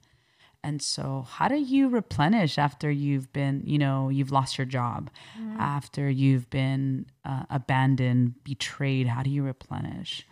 And 0.63 0.81
so, 0.81 1.27
how 1.29 1.49
do 1.49 1.57
you 1.57 1.91
replenish 1.91 2.57
after 2.57 2.91
you've 2.91 3.31
been, 3.35 3.63
you 3.67 3.77
know, 3.77 4.09
you've 4.09 4.33
lost 4.33 4.57
your 4.57 4.65
job, 4.65 5.11
after 5.59 6.09
you've 6.09 6.49
been 6.49 7.05
uh, 7.23 7.43
abandoned, 7.51 8.43
betrayed? 8.45 9.07
How 9.07 9.23
do 9.23 9.29
you 9.29 9.43
replenish? 9.43 10.27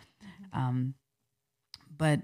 Um, 0.53 0.95
but 1.95 2.21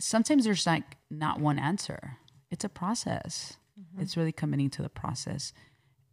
sometimes 0.00 0.44
there's 0.44 0.66
like 0.66 0.96
not 1.10 1.40
one 1.40 1.58
answer. 1.58 2.16
It's 2.50 2.64
a 2.64 2.68
process. 2.68 3.56
It's 4.00 4.16
really 4.16 4.32
committing 4.32 4.70
to 4.70 4.82
the 4.82 4.88
process 4.88 5.52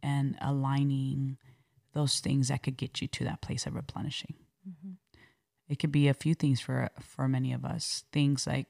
and 0.02 0.36
aligning 0.40 1.36
those 1.94 2.20
things 2.20 2.48
that 2.48 2.62
could 2.62 2.76
get 2.76 3.00
you 3.00 3.08
to 3.08 3.24
that 3.24 3.40
place 3.40 3.66
of 3.66 3.74
replenishing. 3.74 4.34
It 5.68 5.78
could 5.78 5.92
be 5.92 6.08
a 6.08 6.14
few 6.14 6.34
things 6.34 6.60
for 6.60 6.90
for 7.00 7.28
many 7.28 7.52
of 7.52 7.64
us. 7.64 8.04
Things 8.12 8.46
like 8.46 8.66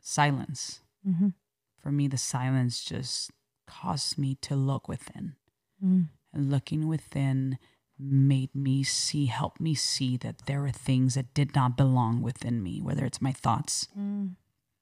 silence. 0.00 0.80
Mm-hmm. 1.06 1.28
For 1.76 1.92
me, 1.92 2.08
the 2.08 2.18
silence 2.18 2.82
just 2.82 3.30
caused 3.66 4.18
me 4.18 4.36
to 4.42 4.56
look 4.56 4.88
within. 4.88 5.36
Mm. 5.84 6.08
And 6.32 6.50
looking 6.50 6.88
within 6.88 7.58
made 7.98 8.54
me 8.54 8.82
see, 8.84 9.26
helped 9.26 9.60
me 9.60 9.74
see 9.74 10.16
that 10.18 10.46
there 10.46 10.60
were 10.60 10.70
things 10.70 11.14
that 11.14 11.34
did 11.34 11.54
not 11.54 11.76
belong 11.76 12.22
within 12.22 12.62
me, 12.62 12.80
whether 12.80 13.04
it's 13.04 13.20
my 13.22 13.32
thoughts, 13.32 13.88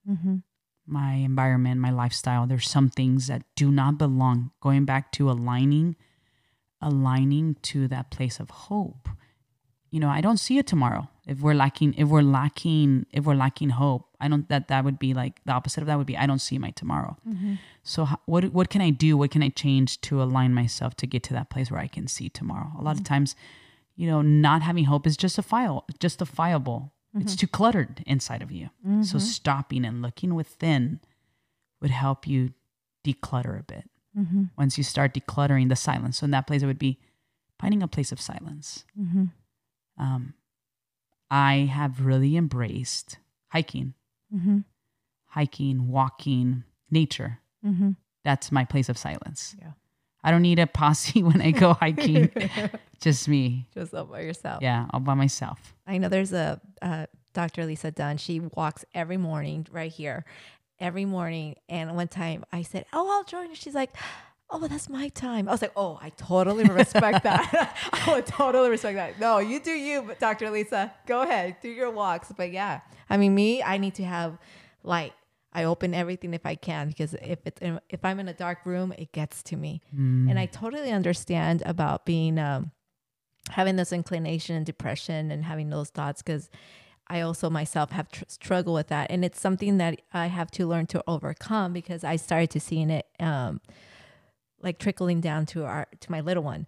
Mm-hmm. 0.08 0.37
my 0.87 1.12
environment, 1.14 1.80
my 1.80 1.90
lifestyle. 1.90 2.46
There's 2.46 2.68
some 2.68 2.88
things 2.90 3.26
that 3.26 3.42
do 3.56 3.73
not 3.73 3.99
belong. 3.99 4.52
Going 4.61 4.85
back 4.85 5.11
to 5.12 5.30
aligning, 5.30 5.96
aligning 6.80 7.56
to 7.62 7.88
that 7.88 8.11
place 8.11 8.38
of 8.38 8.50
hope. 8.50 9.08
You 9.90 10.00
know, 10.00 10.08
I 10.08 10.20
don't 10.20 10.37
see 10.38 10.58
it 10.58 10.66
tomorrow. 10.66 11.08
If 11.26 11.40
we're 11.40 11.54
lacking, 11.54 11.94
if 11.94 12.08
we're 12.08 12.23
lacking, 12.23 13.06
if 13.12 13.25
we're 13.25 13.35
lacking 13.35 13.70
hope, 13.70 14.06
I 14.20 14.28
don't. 14.28 14.49
That 14.49 14.68
that 14.68 14.85
would 14.85 14.99
be 14.99 15.14
like 15.14 15.40
the 15.44 15.52
opposite 15.52 15.80
of 15.80 15.87
that 15.87 15.99
would 15.99 16.06
be 16.06 16.16
I 16.16 16.26
don't 16.26 16.40
see 16.40 16.58
my 16.58 16.70
tomorrow. 16.70 17.16
So 17.82 18.06
what 18.26 18.52
what 18.52 18.70
can 18.70 18.80
I 18.80 18.90
do? 18.90 19.16
What 19.16 19.30
can 19.30 19.42
I 19.42 19.49
change 19.49 20.00
to 20.02 20.23
align 20.23 20.54
myself 20.54 20.96
to 20.96 21.06
get 21.06 21.23
to 21.25 21.32
that 21.35 21.50
place 21.50 21.70
where 21.70 21.80
I 21.80 21.87
can 21.87 22.06
see 22.08 22.28
tomorrow? 22.28 22.73
A 22.78 22.82
lot 22.82 22.96
of 22.96 23.04
times, 23.04 23.37
you 23.94 24.06
know, 24.06 24.23
not 24.23 24.62
having 24.62 24.85
hope 24.85 25.06
is 25.06 25.16
just 25.16 25.38
a 25.38 25.42
file, 25.42 25.85
justifiable. 25.99 26.92
Justifiable. 27.14 27.23
It's 27.23 27.37
too 27.37 27.46
cluttered 27.46 28.02
inside 28.06 28.42
of 28.42 28.52
you. 28.52 28.68
So 29.02 29.18
stopping 29.18 29.87
and 29.87 30.02
looking 30.02 30.35
within 30.35 31.00
would 31.80 31.90
help 31.90 32.26
you 32.26 32.52
declutter 33.06 33.58
a 33.58 33.62
bit. 33.62 33.88
Mm-hmm. 34.18 34.44
Once 34.58 34.76
you 34.76 34.85
start 34.85 35.14
decluttering 35.14 35.68
the 35.68 35.76
silence, 35.76 36.18
so 36.18 36.25
in 36.25 36.30
that 36.32 36.46
place 36.46 36.62
it 36.62 36.66
would 36.66 36.78
be 36.78 36.99
finding 37.58 37.82
a 37.82 37.88
place 37.88 38.12
of 38.12 38.20
silence. 38.20 38.85
Mm-hmm. 39.00 39.25
Um, 39.99 40.35
I 41.30 41.70
have 41.73 42.04
really 42.04 42.37
embraced 42.37 43.18
hiking, 43.49 43.94
Mm-hmm. 44.35 44.59
hiking, 45.27 45.88
walking, 45.88 46.64
nature. 46.90 47.40
Mm-hmm. 47.64 47.90
That's 48.24 48.51
my 48.51 48.64
place 48.64 48.88
of 48.88 48.98
silence. 48.98 49.55
Yeah. 49.59 49.72
I 50.24 50.33
don't 50.33 50.42
need 50.42 50.59
a 50.59 50.66
posse 50.66 51.22
when 51.29 51.40
I 51.40 51.53
go 51.53 51.74
hiking. 51.74 52.31
Just 53.01 53.29
me. 53.29 53.68
Just 53.72 53.94
all 53.94 54.05
by 54.07 54.22
yourself. 54.22 54.62
Yeah, 54.62 54.87
all 54.92 55.01
by 55.01 55.14
myself. 55.14 55.74
I 55.87 55.98
know 55.98 56.09
there's 56.09 56.33
a 56.33 56.61
uh, 56.83 57.07
Dr. 57.33 57.64
Lisa 57.66 57.90
Dunn. 57.92 58.16
She 58.16 58.40
walks 58.40 58.85
every 58.94 59.18
morning 59.18 59.66
right 59.70 59.92
here, 59.92 60.24
every 60.81 61.05
morning. 61.05 61.55
And 61.68 61.94
one 61.94 62.09
time 62.09 62.44
I 62.53 62.62
said, 62.62 62.87
"Oh, 62.92 63.09
I'll 63.09 63.24
join 63.24 63.51
you." 63.51 63.55
She's 63.55 63.74
like, 63.74 63.94
"Oh, 64.50 64.59
but 64.61 64.70
that's 64.70 64.88
my 64.88 65.09
time." 65.09 65.48
I 65.48 65.52
was 65.52 65.62
like, 65.62 65.72
"Oh, 65.76 65.98
I 66.00 66.11
totally 66.11 66.64
respect 66.64 67.24
that. 67.24 67.76
I 67.92 68.14
would 68.14 68.26
totally 68.26 68.70
respect 68.70 68.96
that. 68.96 69.20
No, 69.20 69.38
you 69.38 69.61
do 69.61 69.70
you, 69.72 70.02
but 70.02 70.18
Dr. 70.20 70.50
Lisa, 70.50 70.92
go 71.06 71.22
ahead, 71.22 71.56
do 71.61 71.68
your 71.68 71.90
walks." 71.90 72.32
But 72.37 72.52
yeah, 72.52 72.80
I 73.11 73.16
mean, 73.16 73.35
me, 73.35 73.62
I 73.62 73.78
need 73.78 73.94
to 73.96 74.04
have 74.04 74.38
light. 74.82 75.12
I 75.52 75.64
open 75.64 75.94
everything 75.94 76.35
if 76.35 76.44
I 76.44 76.54
can 76.54 76.88
because 76.88 77.14
if 77.14 77.38
it's 77.46 77.61
in, 77.62 77.80
if 77.88 78.04
I'm 78.04 78.20
in 78.20 78.28
a 78.28 78.35
dark 78.35 78.66
room, 78.66 78.92
it 78.98 79.12
gets 79.12 79.42
to 79.44 79.56
me. 79.56 79.80
And 80.28 80.38
I 80.38 80.44
totally 80.46 80.90
understand 80.92 81.62
about 81.64 82.04
being 82.04 82.38
um, 82.38 82.72
having 83.50 83.76
this 83.76 83.90
inclination 83.90 84.54
and 84.54 84.66
depression 84.66 85.30
and 85.30 85.44
having 85.44 85.70
those 85.70 85.88
thoughts 85.88 86.20
because 86.20 86.50
I 87.09 87.20
also 87.22 87.48
myself 87.48 87.90
have 87.92 88.11
tr- 88.11 88.24
struggled 88.28 88.74
with 88.74 88.88
that, 88.88 89.11
and 89.11 89.24
it's 89.24 89.40
something 89.40 89.78
that 89.78 90.02
I 90.12 90.26
have 90.26 90.50
to 90.52 90.66
learn 90.66 90.87
to 90.88 91.02
overcome 91.06 91.72
because 91.72 92.02
I 92.04 92.16
started 92.16 92.50
to 92.50 92.61
seeing 92.61 92.90
it 92.90 93.06
um, 93.20 93.61
like 94.66 94.79
trickling 94.79 95.20
down 95.22 95.46
to 95.46 95.64
our 95.64 95.87
to 96.00 96.11
my 96.11 96.20
little 96.20 96.42
one. 96.42 96.66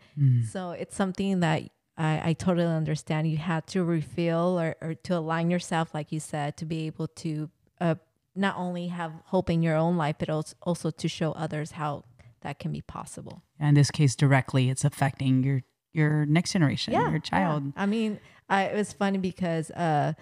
So 0.50 0.70
it's 0.70 0.96
something 0.96 1.40
that 1.40 1.64
I, 1.98 2.30
I 2.30 2.32
totally 2.32 2.66
understand. 2.66 3.28
You 3.28 3.37
had 3.38 3.66
to 3.68 3.84
refill 3.84 4.58
or, 4.58 4.76
or 4.80 4.94
to 4.94 5.18
align 5.18 5.50
yourself, 5.50 5.92
like 5.92 6.12
you 6.12 6.20
said, 6.20 6.56
to 6.58 6.64
be 6.64 6.87
able 6.87 7.08
to 7.08 7.50
uh, 7.80 7.96
not 8.37 8.56
only 8.56 8.87
have 8.87 9.12
hope 9.26 9.50
in 9.50 9.62
your 9.62 9.76
own 9.76 9.96
life, 9.96 10.16
but 10.18 10.30
also, 10.30 10.54
also 10.62 10.90
to 10.90 11.08
show 11.08 11.32
others 11.32 11.72
how 11.72 12.04
that 12.42 12.61
can 12.61 12.72
be 12.72 12.80
possible. 12.80 13.42
In 13.58 13.74
this 13.74 13.90
case, 13.90 14.14
directly, 14.14 14.70
it's 14.70 14.84
affecting 14.84 15.42
your 15.42 15.62
your 15.92 16.24
next 16.26 16.52
generation, 16.52 16.92
your 16.92 17.18
child. 17.18 17.64
yeah. 17.64 17.82
I 17.82 17.87
mean, 17.87 18.20
I, 18.48 18.64
it 18.64 18.76
was 18.76 18.92
funny 18.92 19.18
because 19.18 19.70
uh, 19.72 20.12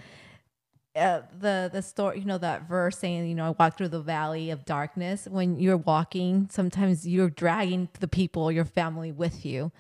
uh, 0.97 1.23
the 1.39 1.69
the 1.73 1.83
story, 1.83 2.21
you 2.21 2.25
know, 2.25 2.39
that 2.39 2.69
verse 2.69 2.99
saying, 2.99 3.29
you 3.29 3.35
know, 3.35 3.47
I 3.47 3.51
walk 3.51 3.77
through 3.77 3.89
the 3.89 4.01
valley 4.01 4.51
of 4.51 4.65
darkness. 4.65 5.29
When 5.31 5.59
you're 5.59 5.77
walking, 5.77 6.49
sometimes 6.51 7.07
you're 7.07 7.31
dragging 7.31 7.89
the 8.01 8.09
people, 8.09 8.51
your 8.51 8.65
family 8.65 9.13
with 9.13 9.45
you, 9.45 9.73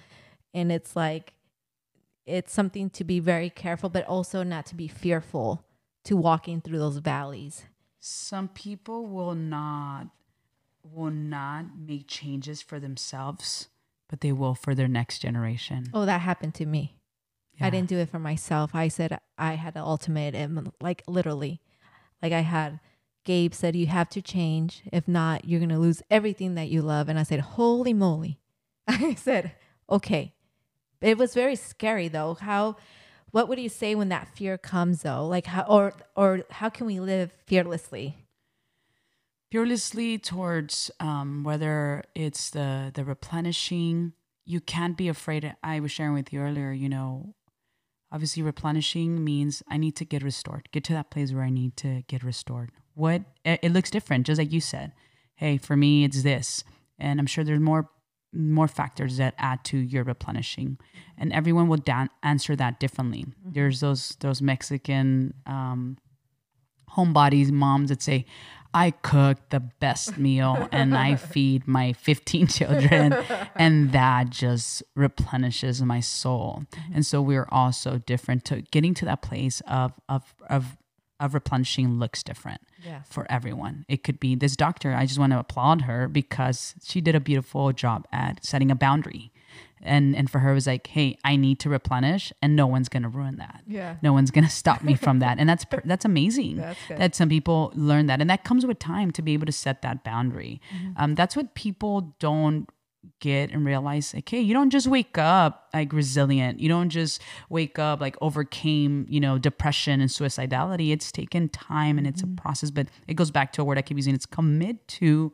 and 0.53 0.71
it's 0.71 0.95
like 0.95 1.35
it's 2.27 2.53
something 2.53 2.91
to 2.91 3.05
be 3.05 3.21
very 3.21 3.49
careful, 3.49 3.89
but 3.89 4.05
also 4.07 4.43
not 4.43 4.67
to 4.67 4.75
be 4.75 4.89
fearful 4.89 5.65
to 6.05 6.17
walking 6.17 6.61
through 6.61 6.79
those 6.79 6.99
valleys. 6.99 7.65
Some 7.99 8.49
people 8.49 9.07
will 9.07 9.35
not 9.35 10.09
will 10.83 11.11
not 11.11 11.77
make 11.79 12.07
changes 12.07 12.63
for 12.63 12.79
themselves, 12.79 13.69
but 14.09 14.21
they 14.21 14.33
will 14.33 14.55
for 14.55 14.75
their 14.75 14.89
next 14.89 15.21
generation. 15.21 15.87
Oh, 15.95 16.05
that 16.05 16.21
happened 16.21 16.55
to 16.55 16.67
me. 16.67 16.96
Yeah. 17.59 17.67
I 17.67 17.71
didn't 17.71 17.89
do 17.89 17.99
it 17.99 18.11
for 18.11 18.19
myself. 18.19 18.75
I 18.75 18.89
said 18.89 19.19
I 19.39 19.55
had 19.55 19.77
an 19.77 19.83
ultimatum, 19.83 20.73
like 20.81 21.03
literally. 21.07 21.61
Like 22.23 22.33
I 22.33 22.41
had 22.41 22.81
Gabe 23.25 23.53
said, 23.55 23.77
you 23.77 23.87
have 23.87 24.09
to 24.11 24.23
change. 24.23 24.83
If 24.93 25.09
not, 25.09 25.45
you're 25.47 25.61
going 25.61 25.71
to 25.71 25.79
lose 25.79 26.03
everything 26.11 26.55
that 26.55 26.69
you 26.69 26.81
love. 26.83 27.09
And 27.09 27.19
I 27.19 27.25
said, 27.25 27.41
holy 27.41 27.93
moly. 27.93 28.39
I 28.89 29.15
said, 29.15 29.53
okay. 29.91 30.35
It 31.01 31.19
was 31.19 31.35
very 31.35 31.57
scary 31.57 32.09
though. 32.09 32.35
How, 32.35 32.77
what 33.33 33.49
would 33.49 33.59
you 33.59 33.69
say 33.69 33.95
when 33.95 34.09
that 34.11 34.29
fear 34.35 34.57
comes 34.57 35.03
though? 35.03 35.27
Like 35.27 35.47
how, 35.47 35.63
or, 35.63 35.95
or 36.15 36.43
how 36.51 36.69
can 36.71 36.87
we 36.87 37.01
live 37.01 37.33
fearlessly? 37.47 38.17
fearlessly 39.51 40.19
towards 40.19 40.91
um, 41.01 41.45
whether 41.45 42.03
it's 42.15 42.51
the 42.51 42.91
the 42.95 43.05
replenishing 43.05 44.13
you 44.45 44.61
can't 44.61 44.97
be 44.97 45.09
afraid 45.09 45.55
i 45.63 45.81
was 45.81 45.93
sharing 45.93 46.15
with 46.15 46.33
you 46.33 46.41
earlier 46.41 46.73
you 46.73 46.89
know 46.89 47.35
obviously 48.17 48.43
replenishing 48.43 49.23
means 49.23 49.63
i 49.69 49.77
need 49.77 49.95
to 49.95 50.05
get 50.13 50.23
restored. 50.23 50.71
Get 50.73 50.85
to 50.85 50.95
that 50.95 51.11
place 51.11 51.33
where 51.35 51.45
i 51.45 51.51
need 51.51 51.77
to 51.85 52.03
get 52.09 52.23
restored. 52.23 52.71
What 52.95 53.23
it, 53.45 53.71
looks 53.71 53.91
different 53.91 54.27
just 54.27 54.39
like 54.39 54.53
you 54.53 54.61
said. 54.61 54.93
Hey 55.35 55.59
for 55.59 55.77
me 55.77 56.05
it's 56.05 56.23
this. 56.23 56.65
And 56.99 57.21
i'm 57.21 57.27
sure 57.27 57.45
there's 57.45 57.61
more 57.61 57.91
more 58.33 58.69
factors 58.69 59.19
that 59.19 59.35
add 59.37 59.65
to 59.65 59.77
your 59.77 60.03
replenishing. 60.03 60.79
And 61.19 61.31
everyone 61.33 61.69
will 61.69 61.79
dan- 61.93 62.11
answer 62.23 62.57
that 62.57 62.81
differently. 62.81 63.27
There's 63.45 63.81
those 63.81 64.17
those 64.21 64.41
mexican 64.41 65.35
um, 65.45 65.99
homebodies 66.97 67.51
moms 67.53 67.91
that 67.91 68.01
say 68.01 68.25
i 68.85 68.91
cook 69.13 69.37
the 69.55 69.61
best 69.81 70.19
meal 70.19 70.69
and 70.73 70.97
i 70.97 71.17
feed 71.33 71.67
my 71.67 71.93
15 71.95 72.47
children 72.59 73.15
and 73.57 73.93
that 73.93 74.31
just 74.31 74.83
replenishes 74.95 75.83
my 75.83 76.01
soul. 76.01 76.65
Mm-hmm. 76.73 76.95
And 76.95 77.07
so 77.11 77.17
we're 77.23 77.49
all 77.51 77.73
so 77.73 77.99
different. 77.99 78.45
To 78.49 78.55
getting 78.77 78.95
to 79.01 79.05
that 79.11 79.21
place 79.23 79.63
of 79.67 79.93
of 80.09 80.23
of 80.57 80.77
of 81.19 81.33
replenishing 81.33 81.99
looks 81.99 82.23
different 82.23 82.61
Yeah. 82.85 83.01
for 83.09 83.27
everyone. 83.31 83.85
It 83.89 84.05
could 84.05 84.19
be 84.21 84.35
this 84.35 84.55
doctor 84.57 84.93
i 84.95 85.07
just 85.07 85.19
want 85.19 85.33
to 85.33 85.39
applaud 85.39 85.79
her 85.83 86.01
because 86.09 86.75
she 86.89 87.01
did 87.01 87.15
a 87.15 87.21
beautiful 87.31 87.73
job 87.73 88.01
at 88.13 88.45
setting 88.45 88.71
a 88.71 88.75
boundary 88.87 89.33
and 89.87 90.15
and 90.17 90.29
for 90.31 90.41
her 90.41 90.51
it 90.51 90.55
was 90.55 90.67
like 90.67 90.87
hey 90.89 91.17
i 91.25 91.37
need 91.37 91.59
to 91.61 91.69
replenish 91.71 92.33
and 92.43 92.55
no 92.57 92.67
one's 92.67 92.89
gonna 92.89 93.09
ruin 93.09 93.37
that. 93.37 93.63
Yeah. 93.67 93.97
no 94.03 94.13
one's 94.13 94.31
gonna 94.31 94.51
stop 94.51 94.83
me 94.83 94.95
from 94.95 95.21
that. 95.21 95.39
And 95.39 95.49
that's 95.49 95.65
that's 95.85 96.05
amazing 96.05 96.57
That's 96.57 96.79
that 96.89 97.15
some 97.15 97.29
people 97.29 97.73
learn 97.75 98.07
that. 98.07 98.21
And 98.21 98.29
that 98.31 98.45
comes 98.45 98.67
with 98.67 98.79
time 98.79 99.11
to 99.13 99.23
be 99.23 99.33
able 99.35 99.47
to 99.47 99.53
set 99.53 99.83
that 99.83 100.05
boundary. 100.05 100.61
Mm-hmm. 100.75 100.93
um, 101.03 101.15
that's 101.15 101.35
what 101.37 101.55
people 101.55 102.15
don't 102.19 102.69
get 103.21 103.53
and 103.53 103.65
realize 103.65 104.13
like 104.13 104.29
hey 104.29 104.41
you 104.41 104.53
don't 104.53 104.71
just 104.71 104.89
wake 104.89 105.17
up 105.17 105.69
like 105.73 105.93
resilient. 105.93 106.59
You 106.59 106.69
don't 106.69 106.91
just 106.91 107.23
wake 107.49 107.79
up 107.79 108.01
like 108.01 108.17
overcame 108.21 109.07
you 109.09 109.21
know 109.21 109.39
depression 109.39 110.01
and 110.01 110.11
suicidality. 110.11 110.91
It's 110.93 111.13
taken 111.13 111.49
time 111.49 111.99
and 111.99 112.07
it's 112.07 112.23
Mm-hmm. 112.23 112.33
a 112.39 112.43
process. 112.43 112.71
But 112.73 112.89
it 113.07 113.15
goes 113.15 113.31
back 113.31 113.53
to 113.53 113.63
a 113.63 113.65
word 113.65 113.79
i 113.79 113.83
keep 113.83 113.97
using. 113.97 114.15
It's 114.15 114.27
commit 114.27 114.87
to 115.01 115.33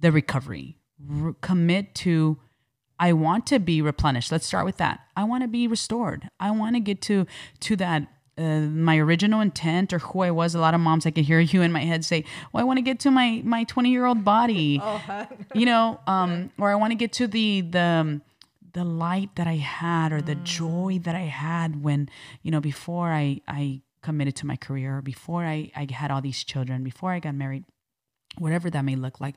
the 0.00 0.10
recovery. 0.10 0.78
R- 1.22 1.34
commit 1.40 1.94
to 1.96 2.38
i 3.00 3.12
want 3.12 3.46
to 3.46 3.58
be 3.58 3.82
replenished 3.82 4.30
let's 4.30 4.46
start 4.46 4.64
with 4.64 4.76
that 4.76 5.00
i 5.16 5.24
want 5.24 5.42
to 5.42 5.48
be 5.48 5.66
restored 5.66 6.28
i 6.38 6.50
want 6.50 6.76
to 6.76 6.80
get 6.80 7.00
to 7.00 7.26
to 7.58 7.74
that 7.74 8.06
uh, 8.38 8.60
my 8.60 8.96
original 8.96 9.40
intent 9.40 9.92
or 9.92 9.98
who 9.98 10.20
I 10.20 10.30
was. 10.30 10.54
A 10.54 10.60
lot 10.60 10.72
of 10.72 10.80
moms, 10.80 11.04
I 11.04 11.10
can 11.10 11.24
hear 11.24 11.40
you 11.40 11.60
in 11.60 11.72
my 11.72 11.80
head 11.80 12.06
say, 12.06 12.24
"Well, 12.52 12.62
I 12.62 12.64
want 12.64 12.78
to 12.78 12.82
get 12.82 12.98
to 13.00 13.10
my 13.10 13.42
my 13.44 13.64
20 13.64 13.90
year 13.90 14.06
old 14.06 14.24
body," 14.24 14.80
you 15.54 15.66
know, 15.66 16.00
um, 16.06 16.50
or 16.56 16.70
I 16.70 16.74
want 16.76 16.92
to 16.92 16.94
get 16.94 17.12
to 17.14 17.26
the 17.26 17.60
the 17.60 18.20
the 18.72 18.84
light 18.84 19.34
that 19.34 19.46
I 19.46 19.56
had 19.56 20.12
or 20.12 20.22
the 20.22 20.36
joy 20.36 21.00
that 21.02 21.14
I 21.14 21.26
had 21.26 21.82
when 21.82 22.08
you 22.42 22.50
know 22.50 22.60
before 22.60 23.12
I 23.12 23.42
I 23.46 23.82
committed 24.02 24.36
to 24.36 24.46
my 24.46 24.56
career, 24.56 25.02
before 25.02 25.44
I 25.44 25.70
I 25.76 25.86
had 25.90 26.10
all 26.10 26.22
these 26.22 26.42
children, 26.42 26.82
before 26.82 27.12
I 27.12 27.18
got 27.18 27.34
married 27.34 27.64
whatever 28.38 28.70
that 28.70 28.84
may 28.84 28.96
look 28.96 29.20
like. 29.20 29.34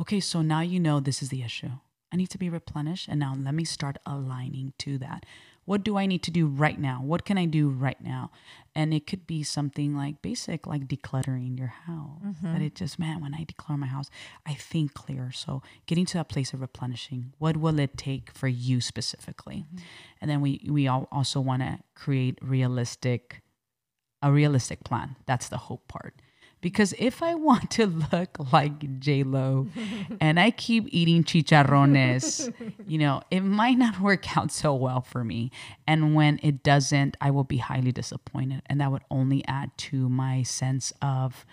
Okay, 0.00 0.20
so 0.20 0.40
now 0.40 0.60
you 0.60 0.80
know 0.80 1.00
this 1.00 1.22
is 1.22 1.28
the 1.28 1.42
issue. 1.42 1.72
I 2.16 2.18
need 2.18 2.30
to 2.30 2.38
be 2.38 2.48
replenished. 2.48 3.08
And 3.08 3.20
now 3.20 3.34
let 3.38 3.54
me 3.54 3.64
start 3.64 3.98
aligning 4.06 4.72
to 4.78 4.96
that. 4.98 5.26
What 5.66 5.84
do 5.84 5.98
I 5.98 6.06
need 6.06 6.22
to 6.22 6.30
do 6.30 6.46
right 6.46 6.78
now? 6.78 7.02
What 7.02 7.26
can 7.26 7.36
I 7.36 7.44
do 7.44 7.68
right 7.68 8.00
now? 8.00 8.30
And 8.74 8.94
it 8.94 9.06
could 9.06 9.26
be 9.26 9.42
something 9.42 9.94
like 9.94 10.22
basic, 10.22 10.66
like 10.66 10.88
decluttering 10.88 11.58
your 11.58 11.74
house. 11.86 12.22
Mm-hmm. 12.24 12.52
That 12.54 12.62
it 12.62 12.74
just, 12.74 12.98
man, 12.98 13.20
when 13.20 13.34
I 13.34 13.44
declare 13.44 13.76
my 13.76 13.88
house, 13.88 14.08
I 14.46 14.54
think 14.54 14.94
clear. 14.94 15.30
So 15.30 15.62
getting 15.84 16.06
to 16.06 16.14
that 16.14 16.30
place 16.30 16.54
of 16.54 16.62
replenishing, 16.62 17.34
what 17.36 17.58
will 17.58 17.78
it 17.78 17.98
take 17.98 18.30
for 18.30 18.48
you 18.48 18.80
specifically? 18.80 19.66
Mm-hmm. 19.66 19.84
And 20.22 20.30
then 20.30 20.40
we 20.40 20.66
we 20.70 20.88
all 20.88 21.08
also 21.12 21.38
want 21.40 21.60
to 21.62 21.80
create 21.94 22.38
realistic 22.40 23.42
a 24.22 24.32
realistic 24.32 24.84
plan. 24.84 25.16
That's 25.26 25.48
the 25.50 25.58
hope 25.58 25.86
part. 25.86 26.14
Because 26.66 26.92
if 26.98 27.22
I 27.22 27.36
want 27.36 27.70
to 27.78 27.86
look 27.86 28.38
like 28.52 28.98
J 28.98 29.22
Lo 29.22 29.68
and 30.20 30.40
I 30.40 30.50
keep 30.50 30.88
eating 30.90 31.22
chicharrones, 31.22 32.52
you 32.88 32.98
know, 32.98 33.22
it 33.30 33.42
might 33.42 33.78
not 33.78 34.00
work 34.00 34.36
out 34.36 34.50
so 34.50 34.74
well 34.74 35.00
for 35.00 35.22
me. 35.22 35.52
And 35.86 36.16
when 36.16 36.40
it 36.42 36.64
doesn't, 36.64 37.16
I 37.20 37.30
will 37.30 37.44
be 37.44 37.58
highly 37.58 37.92
disappointed. 37.92 38.62
And 38.66 38.80
that 38.80 38.90
would 38.90 39.04
only 39.12 39.46
add 39.46 39.78
to 39.90 40.08
my 40.08 40.42
sense 40.42 40.92
of 41.00 41.46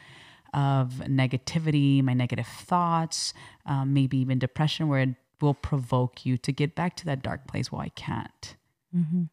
of 0.52 0.94
negativity, 1.06 2.04
my 2.04 2.16
negative 2.16 2.48
thoughts, 2.48 3.36
um, 3.68 3.94
maybe 3.94 4.18
even 4.18 4.40
depression, 4.40 4.88
where 4.88 5.02
it 5.02 5.10
will 5.40 5.54
provoke 5.54 6.26
you 6.26 6.40
to 6.40 6.52
get 6.52 6.74
back 6.74 6.96
to 6.96 7.06
that 7.06 7.22
dark 7.22 7.46
place. 7.48 7.72
Well, 7.72 7.82
I 7.82 7.90
can't. 7.90 8.56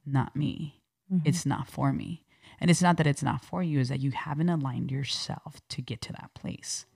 Not 0.04 0.36
me. 0.36 0.82
It's 1.24 1.46
not 1.46 1.68
for 1.68 1.90
me. 1.94 2.26
And 2.60 2.70
it's 2.70 2.82
not 2.82 2.96
that 2.96 3.06
it's 3.06 3.22
not 3.22 3.44
for 3.44 3.62
you, 3.62 3.80
is 3.80 3.88
that 3.88 4.00
you 4.00 4.10
haven't 4.10 4.48
aligned 4.48 4.90
yourself 4.90 5.60
to 5.70 5.82
get 5.82 6.00
to 6.02 6.12
that 6.12 6.34
place. 6.34 6.86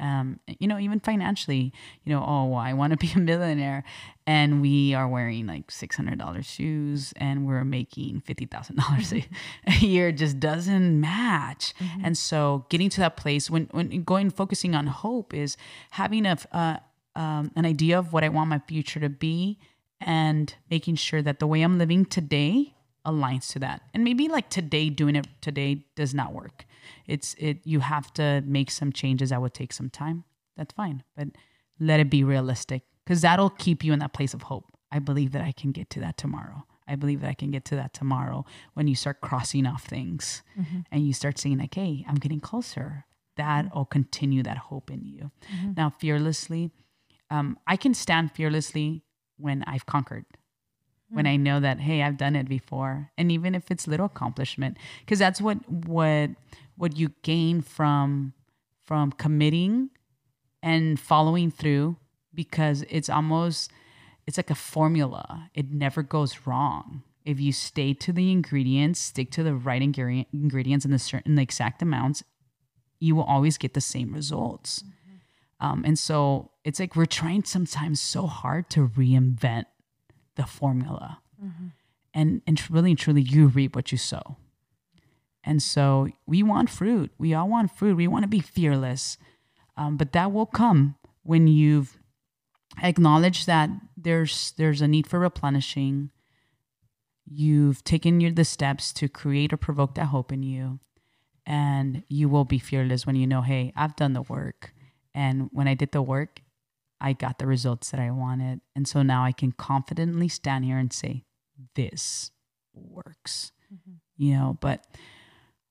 Um, 0.00 0.40
you 0.58 0.66
know, 0.66 0.78
even 0.78 1.00
financially, 1.00 1.72
you 2.04 2.12
know, 2.12 2.24
oh, 2.26 2.54
I 2.54 2.72
want 2.72 2.92
to 2.92 2.96
be 3.06 3.12
a 3.14 3.18
millionaire, 3.18 3.84
and 4.26 4.62
we 4.62 4.94
are 4.94 5.08
wearing 5.08 5.46
like 5.46 5.70
six 5.70 5.96
hundred 5.96 6.18
dollars 6.18 6.46
shoes, 6.46 7.12
and 7.16 7.46
we're 7.46 7.64
making 7.64 8.20
fifty 8.20 8.46
thousand 8.46 8.76
dollars 8.76 9.12
a 9.12 9.24
year, 9.80 10.12
just 10.12 10.40
doesn't 10.40 11.00
match. 11.00 11.74
And 12.02 12.16
so, 12.16 12.64
getting 12.70 12.88
to 12.90 13.00
that 13.00 13.16
place 13.16 13.50
when 13.50 13.68
when 13.72 14.02
going 14.04 14.30
focusing 14.30 14.74
on 14.74 14.86
hope 14.86 15.34
is 15.34 15.56
having 15.90 16.26
a 16.26 16.38
uh, 16.52 16.76
um, 17.16 17.50
an 17.56 17.66
idea 17.66 17.98
of 17.98 18.12
what 18.12 18.24
I 18.24 18.28
want 18.28 18.50
my 18.50 18.60
future 18.60 19.00
to 19.00 19.10
be, 19.10 19.58
and 20.00 20.54
making 20.70 20.94
sure 20.94 21.22
that 21.22 21.38
the 21.38 21.46
way 21.46 21.60
I'm 21.62 21.76
living 21.76 22.06
today 22.06 22.74
aligns 23.04 23.50
to 23.52 23.58
that. 23.60 23.82
And 23.94 24.04
maybe 24.04 24.28
like 24.28 24.50
today 24.50 24.90
doing 24.90 25.16
it 25.16 25.26
today 25.40 25.86
does 25.96 26.14
not 26.14 26.32
work. 26.32 26.64
It's 27.06 27.34
it 27.38 27.58
you 27.64 27.80
have 27.80 28.12
to 28.14 28.42
make 28.46 28.70
some 28.70 28.92
changes 28.92 29.30
that 29.30 29.40
would 29.40 29.54
take 29.54 29.72
some 29.72 29.90
time. 29.90 30.24
That's 30.56 30.74
fine. 30.74 31.02
But 31.16 31.28
let 31.78 32.00
it 32.00 32.10
be 32.10 32.24
realistic 32.24 32.82
cuz 33.06 33.22
that'll 33.22 33.50
keep 33.50 33.84
you 33.84 33.92
in 33.92 33.98
that 34.00 34.12
place 34.12 34.34
of 34.34 34.42
hope. 34.42 34.76
I 34.92 34.98
believe 34.98 35.32
that 35.32 35.42
I 35.42 35.52
can 35.52 35.72
get 35.72 35.88
to 35.90 36.00
that 36.00 36.16
tomorrow. 36.16 36.66
I 36.88 36.96
believe 36.96 37.20
that 37.20 37.30
I 37.30 37.34
can 37.34 37.52
get 37.52 37.64
to 37.66 37.76
that 37.76 37.94
tomorrow 37.94 38.44
when 38.74 38.88
you 38.88 38.96
start 38.96 39.20
crossing 39.20 39.64
off 39.66 39.84
things 39.84 40.42
and 40.90 41.06
you 41.06 41.12
start 41.12 41.38
saying 41.38 41.58
like, 41.58 41.74
"Hey, 41.74 42.04
I'm 42.08 42.16
getting 42.16 42.40
closer." 42.40 43.06
That 43.36 43.74
will 43.74 43.86
continue 43.86 44.42
that 44.42 44.58
hope 44.58 44.90
in 44.90 45.04
you. 45.06 45.30
Now, 45.76 45.88
fearlessly, 45.88 46.72
um, 47.30 47.58
I 47.66 47.76
can 47.76 47.94
stand 47.94 48.32
fearlessly 48.32 49.04
when 49.36 49.62
I've 49.64 49.86
conquered 49.86 50.26
when 51.10 51.26
I 51.26 51.36
know 51.36 51.60
that 51.60 51.80
hey, 51.80 52.02
I've 52.02 52.16
done 52.16 52.36
it 52.36 52.48
before, 52.48 53.10
and 53.18 53.30
even 53.32 53.54
if 53.54 53.70
it's 53.70 53.86
little 53.86 54.06
accomplishment, 54.06 54.76
because 55.00 55.18
that's 55.18 55.40
what 55.40 55.58
what 55.68 56.30
what 56.76 56.96
you 56.96 57.12
gain 57.22 57.60
from 57.60 58.32
from 58.84 59.12
committing 59.12 59.90
and 60.62 60.98
following 60.98 61.50
through, 61.50 61.96
because 62.34 62.84
it's 62.88 63.08
almost 63.08 63.70
it's 64.26 64.36
like 64.36 64.50
a 64.50 64.54
formula. 64.54 65.50
It 65.54 65.72
never 65.72 66.02
goes 66.02 66.46
wrong 66.46 67.02
if 67.24 67.40
you 67.40 67.52
stay 67.52 67.94
to 67.94 68.12
the 68.12 68.30
ingredients, 68.30 69.00
stick 69.00 69.30
to 69.32 69.42
the 69.42 69.54
right 69.54 69.82
ingredient, 69.82 70.28
ingredients 70.32 70.84
in 70.84 70.90
the 70.90 70.98
certain 70.98 71.34
the 71.34 71.42
exact 71.42 71.82
amounts. 71.82 72.22
You 72.98 73.14
will 73.16 73.24
always 73.24 73.58
get 73.58 73.74
the 73.74 73.80
same 73.80 74.12
results. 74.12 74.84
Um, 75.60 75.84
and 75.84 75.98
so 75.98 76.50
it's 76.64 76.80
like 76.80 76.96
we're 76.96 77.06
trying 77.06 77.44
sometimes 77.44 78.00
so 78.00 78.26
hard 78.26 78.70
to 78.70 78.88
reinvent 78.88 79.64
the 80.40 80.46
formula. 80.46 81.20
And 82.12 82.42
and 82.46 82.70
really 82.70 82.90
and 82.90 82.98
truly 82.98 83.22
you 83.22 83.46
reap 83.46 83.76
what 83.76 83.92
you 83.92 83.98
sow. 83.98 84.36
And 85.44 85.62
so 85.62 86.08
we 86.26 86.42
want 86.42 86.70
fruit. 86.70 87.10
We 87.18 87.34
all 87.34 87.48
want 87.48 87.70
fruit. 87.76 87.96
We 87.96 88.08
want 88.08 88.24
to 88.24 88.28
be 88.28 88.40
fearless. 88.40 89.16
Um, 89.76 89.96
but 89.96 90.12
that 90.12 90.32
will 90.32 90.46
come 90.46 90.96
when 91.22 91.46
you've 91.46 91.98
acknowledged 92.82 93.46
that 93.46 93.70
there's 93.96 94.52
there's 94.56 94.80
a 94.80 94.88
need 94.88 95.06
for 95.06 95.18
replenishing. 95.18 96.10
You've 97.32 97.84
taken 97.84 98.20
your, 98.20 98.32
the 98.32 98.44
steps 98.44 98.92
to 98.94 99.08
create 99.08 99.52
or 99.52 99.56
provoke 99.56 99.94
that 99.94 100.06
hope 100.06 100.32
in 100.32 100.42
you. 100.42 100.80
And 101.46 102.02
you 102.08 102.28
will 102.28 102.44
be 102.44 102.58
fearless 102.58 103.06
when 103.06 103.16
you 103.16 103.26
know, 103.26 103.42
hey, 103.42 103.72
I've 103.76 103.96
done 103.96 104.12
the 104.12 104.22
work. 104.22 104.72
And 105.14 105.48
when 105.52 105.68
I 105.68 105.74
did 105.74 105.92
the 105.92 106.02
work, 106.02 106.42
I 107.00 107.12
got 107.12 107.38
the 107.38 107.46
results 107.46 107.90
that 107.90 108.00
I 108.00 108.10
wanted. 108.10 108.60
And 108.76 108.86
so 108.86 109.02
now 109.02 109.24
I 109.24 109.32
can 109.32 109.52
confidently 109.52 110.28
stand 110.28 110.64
here 110.64 110.78
and 110.78 110.92
say, 110.92 111.24
this 111.74 112.30
works. 112.74 113.52
Mm-hmm. 113.72 113.94
You 114.16 114.34
know, 114.34 114.58
but 114.60 114.84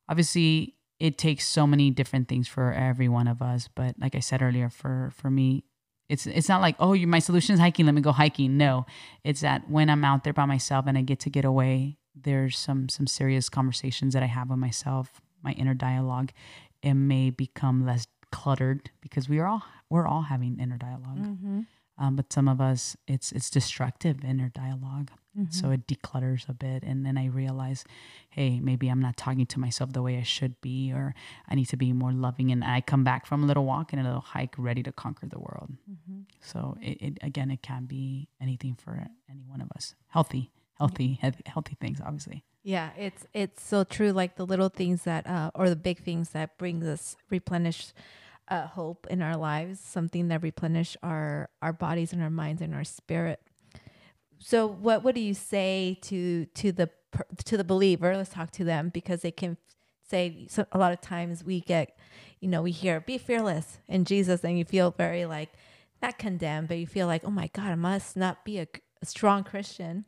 obviously 0.08 0.76
it 1.00 1.18
takes 1.18 1.48
so 1.48 1.65
many 1.65 1.92
different 1.92 2.28
things 2.28 2.48
for 2.48 2.74
every 2.74 3.08
one 3.08 3.28
of 3.28 3.42
us. 3.42 3.70
But 3.74 3.96
like 4.00 4.15
I 4.15 4.20
said 4.20 4.42
earlier, 4.42 4.70
for 4.70 5.12
for 5.15 5.30
me, 5.30 5.63
it's 6.10 6.26
it's 6.26 6.50
not 6.50 6.62
like, 6.62 6.76
oh, 6.80 6.94
you 6.94 7.08
my 7.08 7.20
solution 7.20 7.54
is 7.54 7.60
hiking, 7.60 7.86
let 7.86 7.96
me 7.96 8.02
go 8.02 8.12
hiking. 8.12 8.58
No. 8.58 8.86
It's 9.24 9.42
that 9.42 9.70
when 9.70 9.89
I'm 9.89 10.04
out 10.04 10.24
there 10.24 10.34
by 10.34 10.46
myself 10.46 10.86
and 10.88 10.98
I 10.98 11.02
get 11.02 11.20
to 11.22 11.30
get 11.30 11.46
away, 11.46 11.98
there's 12.15 12.58
some 12.58 12.89
some 12.89 13.08
serious 13.08 13.50
conversations 13.50 14.13
that 14.13 14.24
I 14.24 14.28
have 14.28 14.50
with 14.50 14.60
myself, 14.60 15.22
my 15.44 15.52
inner 15.52 15.74
dialogue. 15.74 16.32
It 16.82 16.96
may 16.96 17.30
become 17.30 17.86
less 17.86 18.08
cluttered 18.32 18.92
because 19.02 19.28
we 19.30 19.39
are 19.39 19.48
all 19.48 19.63
we're 19.89 20.08
all 20.08 20.24
having 20.24 20.60
inner 20.60 20.78
dialog 20.78 21.18
mm-hmm. 21.18 21.62
um, 21.98 22.15
but 22.15 22.32
some 22.32 22.48
of 22.48 22.62
us 22.62 22.96
it's 23.08 23.32
it's 23.32 23.50
destructive 23.50 24.24
inner 24.24 24.50
dialogue. 24.50 25.12
So 25.52 25.65
mm-hmm. 25.65 25.74
it 25.74 25.88
declutters 25.88 26.50
a 26.50 26.54
bit. 26.54 26.84
And 26.84 27.06
then 27.06 27.18
i 27.18 27.28
realize 27.28 27.86
hey 28.30 28.60
maybe 28.60 28.89
i'm 28.89 29.00
not 29.02 29.15
talking 29.15 29.46
to 29.46 29.60
myself 29.60 29.94
the 29.94 30.02
way 30.02 30.18
i 30.18 30.24
should 30.24 30.60
be 30.60 30.92
or 30.92 31.15
i 31.48 31.56
need 31.56 31.70
to 31.70 31.78
be 31.78 31.94
more 31.94 32.12
loving. 32.12 32.52
And 32.52 32.63
i 32.63 32.82
come 32.82 33.06
back 33.06 33.26
from 33.26 33.44
a 33.44 33.46
little 33.46 33.63
walk 33.63 33.94
and 33.94 34.02
a 34.02 34.04
little 34.04 34.22
hike 34.22 34.56
ready 34.58 34.84
to 34.84 34.92
conquer 34.92 35.28
the 35.28 35.39
world. 35.39 35.70
Mm-hmm. 35.89 36.22
So 36.42 36.76
it, 36.82 37.02
it 37.02 37.18
again 37.22 37.52
it 37.52 37.62
can 37.62 37.86
be 37.86 38.28
anything 38.42 38.76
for 38.76 39.08
any 39.30 39.44
one 39.48 39.62
of 39.62 39.72
us. 39.76 39.96
Healthy 40.10 40.52
healthy 40.78 41.20
healthy, 41.22 41.44
healthy 41.46 41.78
things 41.80 42.00
obviously 42.04 42.44
Yeah, 42.63 42.91
it's 42.98 43.26
it's 43.34 43.63
so 43.63 43.84
true. 43.84 44.12
Like 44.12 44.36
the 44.36 44.45
little 44.45 44.69
things 44.69 45.04
that, 45.04 45.26
uh, 45.28 45.52
or 45.56 45.69
the 45.69 45.76
big 45.76 46.00
things 46.00 46.30
that 46.32 46.58
brings 46.58 46.86
us 46.86 47.15
replenish 47.30 47.93
uh, 48.50 48.67
hope 48.67 49.08
in 49.10 49.22
our 49.22 49.38
lives. 49.38 49.80
Something 49.80 50.28
that 50.28 50.43
replenish 50.43 50.98
our 51.02 51.50
our 51.62 51.74
bodies 51.74 52.12
and 52.13 52.22
our 52.22 52.30
minds 52.30 52.62
and 52.62 52.76
our 52.76 52.84
spirit. 52.84 53.39
So, 54.39 54.67
what 54.67 55.04
what 55.04 55.15
do 55.15 55.22
you 55.22 55.34
say 55.34 55.98
to 56.04 56.45
to 56.45 56.72
the 56.72 56.89
to 57.45 57.58
the 57.58 57.63
believer? 57.63 58.15
Let's 58.17 58.30
talk 58.32 58.52
to 58.52 58.63
them 58.63 58.89
because 58.89 59.22
they 59.22 59.32
can 59.32 59.58
say 60.08 60.48
so 60.50 60.65
a 60.72 60.78
lot 60.78 60.91
of 60.91 61.02
times 61.02 61.43
we 61.43 61.62
get, 61.62 61.98
you 62.39 62.50
know, 62.50 62.62
we 62.62 62.72
hear 62.72 63.00
be 63.00 63.17
fearless 63.17 63.80
in 63.88 64.06
Jesus, 64.06 64.43
and 64.43 64.58
you 64.58 64.65
feel 64.65 64.91
very 64.91 65.26
like 65.26 65.50
not 66.02 66.17
condemned, 66.17 66.67
but 66.67 66.78
you 66.78 66.88
feel 66.88 67.08
like, 67.08 67.24
oh 67.26 67.32
my 67.32 67.48
God, 67.54 67.67
I 67.67 67.76
must 67.76 68.17
not 68.17 68.43
be 68.43 68.60
a 68.60 68.67
a 69.02 69.06
strong 69.06 69.45
Christian, 69.45 70.06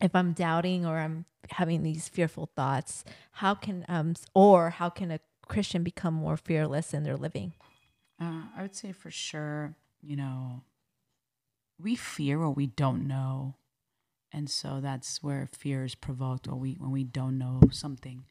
if 0.00 0.14
I'm 0.14 0.32
doubting 0.32 0.86
or 0.86 0.98
I'm 0.98 1.24
having 1.50 1.82
these 1.82 2.08
fearful 2.08 2.50
thoughts, 2.56 3.04
how 3.32 3.54
can 3.54 3.84
um 3.88 4.14
or 4.34 4.70
how 4.70 4.88
can 4.88 5.10
a 5.10 5.20
Christian 5.46 5.82
become 5.82 6.14
more 6.14 6.36
fearless 6.36 6.94
in 6.94 7.02
their 7.02 7.16
living? 7.16 7.54
Uh, 8.20 8.42
I 8.56 8.62
would 8.62 8.74
say 8.74 8.92
for 8.92 9.10
sure, 9.10 9.74
you 10.02 10.16
know, 10.16 10.62
we 11.78 11.96
fear 11.96 12.38
what 12.38 12.56
we 12.56 12.66
don't 12.66 13.08
know, 13.08 13.56
and 14.32 14.50
so 14.50 14.80
that's 14.80 15.22
where 15.22 15.48
fear 15.52 15.84
is 15.84 15.94
provoked 15.94 16.46
when 16.46 16.60
we 16.60 16.72
when 16.74 16.90
we 16.90 17.04
don't 17.04 17.38
know 17.38 17.60
something, 17.70 18.24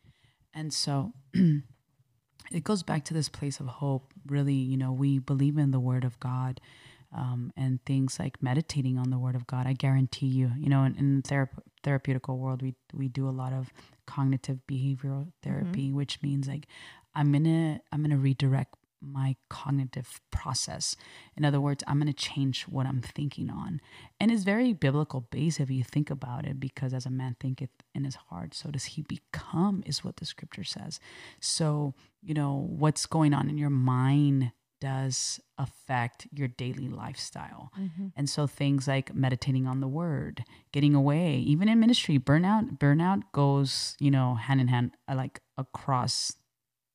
and 0.53 0.73
so 0.73 1.13
it 1.33 2.63
goes 2.63 2.83
back 2.83 3.03
to 3.05 3.13
this 3.13 3.29
place 3.29 3.59
of 3.59 3.67
hope. 3.67 4.13
Really, 4.27 4.53
you 4.53 4.77
know, 4.77 4.91
we 4.91 5.19
believe 5.19 5.57
in 5.57 5.71
the 5.71 5.79
Word 5.79 6.03
of 6.03 6.19
God. 6.19 6.61
Um, 7.11 7.51
and 7.57 7.83
things 7.85 8.19
like 8.19 8.43
meditating 8.43 8.99
on 8.99 9.09
the 9.09 9.17
Word 9.17 9.35
of 9.35 9.47
God, 9.47 9.65
I 9.65 9.73
guarantee 9.73 10.27
you, 10.27 10.51
you 10.59 10.69
know, 10.69 10.83
in, 10.83 10.95
in 10.95 11.21
the 11.21 11.27
thera- 11.27 11.49
therapeutical 11.83 12.37
world, 12.37 12.61
we 12.61 12.75
we 12.93 13.07
do 13.07 13.27
a 13.27 13.31
lot 13.31 13.51
of 13.51 13.73
cognitive 14.05 14.59
behavioral 14.69 15.31
therapy, 15.41 15.87
mm-hmm. 15.87 15.97
which 15.97 16.21
means 16.21 16.47
like 16.47 16.67
I'm 17.15 17.31
gonna 17.31 17.81
I'm 17.91 18.03
gonna 18.03 18.17
redirect 18.17 18.75
my 19.01 19.35
cognitive 19.49 20.19
process. 20.31 20.95
In 21.37 21.45
other 21.45 21.61
words, 21.61 21.83
I'm 21.87 21.99
going 21.99 22.11
to 22.11 22.13
change 22.13 22.63
what 22.63 22.85
I'm 22.85 23.01
thinking 23.01 23.49
on. 23.49 23.81
And 24.19 24.31
it's 24.31 24.43
very 24.43 24.73
biblical 24.73 25.21
based 25.21 25.59
if 25.59 25.69
you 25.69 25.83
think 25.83 26.09
about 26.09 26.45
it, 26.45 26.59
because 26.59 26.93
as 26.93 27.05
a 27.05 27.09
man 27.09 27.35
thinketh 27.39 27.69
in 27.95 28.03
his 28.03 28.15
heart, 28.15 28.53
so 28.53 28.69
does 28.71 28.85
he 28.85 29.01
become, 29.03 29.83
is 29.85 30.03
what 30.03 30.17
the 30.17 30.25
scripture 30.25 30.63
says. 30.63 30.99
So, 31.39 31.93
you 32.21 32.33
know, 32.33 32.67
what's 32.69 33.05
going 33.05 33.33
on 33.33 33.49
in 33.49 33.57
your 33.57 33.69
mind 33.69 34.51
does 34.79 35.39
affect 35.57 36.27
your 36.31 36.47
daily 36.47 36.87
lifestyle. 36.87 37.71
Mm-hmm. 37.79 38.07
And 38.15 38.29
so 38.29 38.47
things 38.47 38.87
like 38.87 39.13
meditating 39.13 39.67
on 39.67 39.81
the 39.81 39.87
word, 39.87 40.43
getting 40.71 40.95
away, 40.95 41.37
even 41.37 41.67
in 41.67 41.79
ministry, 41.79 42.17
burnout, 42.17 42.77
burnout 42.77 43.23
goes, 43.31 43.95
you 43.99 44.11
know, 44.11 44.35
hand 44.35 44.61
in 44.61 44.67
hand, 44.67 44.91
uh, 45.07 45.15
like 45.15 45.41
across 45.57 46.33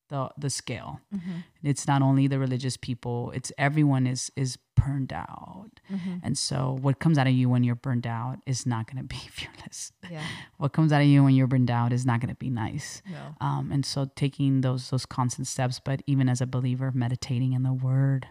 the 0.09 0.31
the 0.37 0.51
scale. 0.51 1.01
Mm-hmm. 1.15 1.39
It's 1.63 1.87
not 1.87 2.03
only 2.03 2.27
the 2.27 2.39
religious 2.39 2.77
people; 2.77 3.31
it's 3.35 3.53
everyone 3.59 4.07
is 4.07 4.31
is 4.37 4.59
burned 4.75 5.13
out. 5.13 5.71
Mm-hmm. 5.93 6.17
And 6.23 6.37
so, 6.37 6.79
what 6.81 6.99
comes 6.99 7.19
out 7.19 7.27
of 7.27 7.33
you 7.33 7.49
when 7.49 7.65
you're 7.65 7.75
burned 7.75 8.07
out 8.07 8.39
is 8.47 8.67
not 8.67 8.87
going 8.87 9.03
to 9.03 9.09
be 9.09 9.17
fearless. 9.31 9.93
Yeah. 10.11 10.23
What 10.59 10.73
comes 10.73 10.93
out 10.93 11.01
of 11.01 11.07
you 11.07 11.25
when 11.25 11.35
you're 11.35 11.47
burned 11.47 11.71
out 11.71 11.93
is 11.93 12.05
not 12.05 12.21
going 12.21 12.31
to 12.31 12.39
be 12.39 12.51
nice. 12.51 13.03
No. 13.11 13.35
Um, 13.41 13.71
and 13.73 13.85
so, 13.85 14.11
taking 14.17 14.61
those 14.61 14.91
those 14.91 15.07
constant 15.07 15.47
steps, 15.47 15.81
but 15.83 16.03
even 16.07 16.29
as 16.29 16.41
a 16.41 16.47
believer, 16.47 16.93
meditating 16.95 17.53
in 17.53 17.63
the 17.63 17.73
Word. 17.73 18.29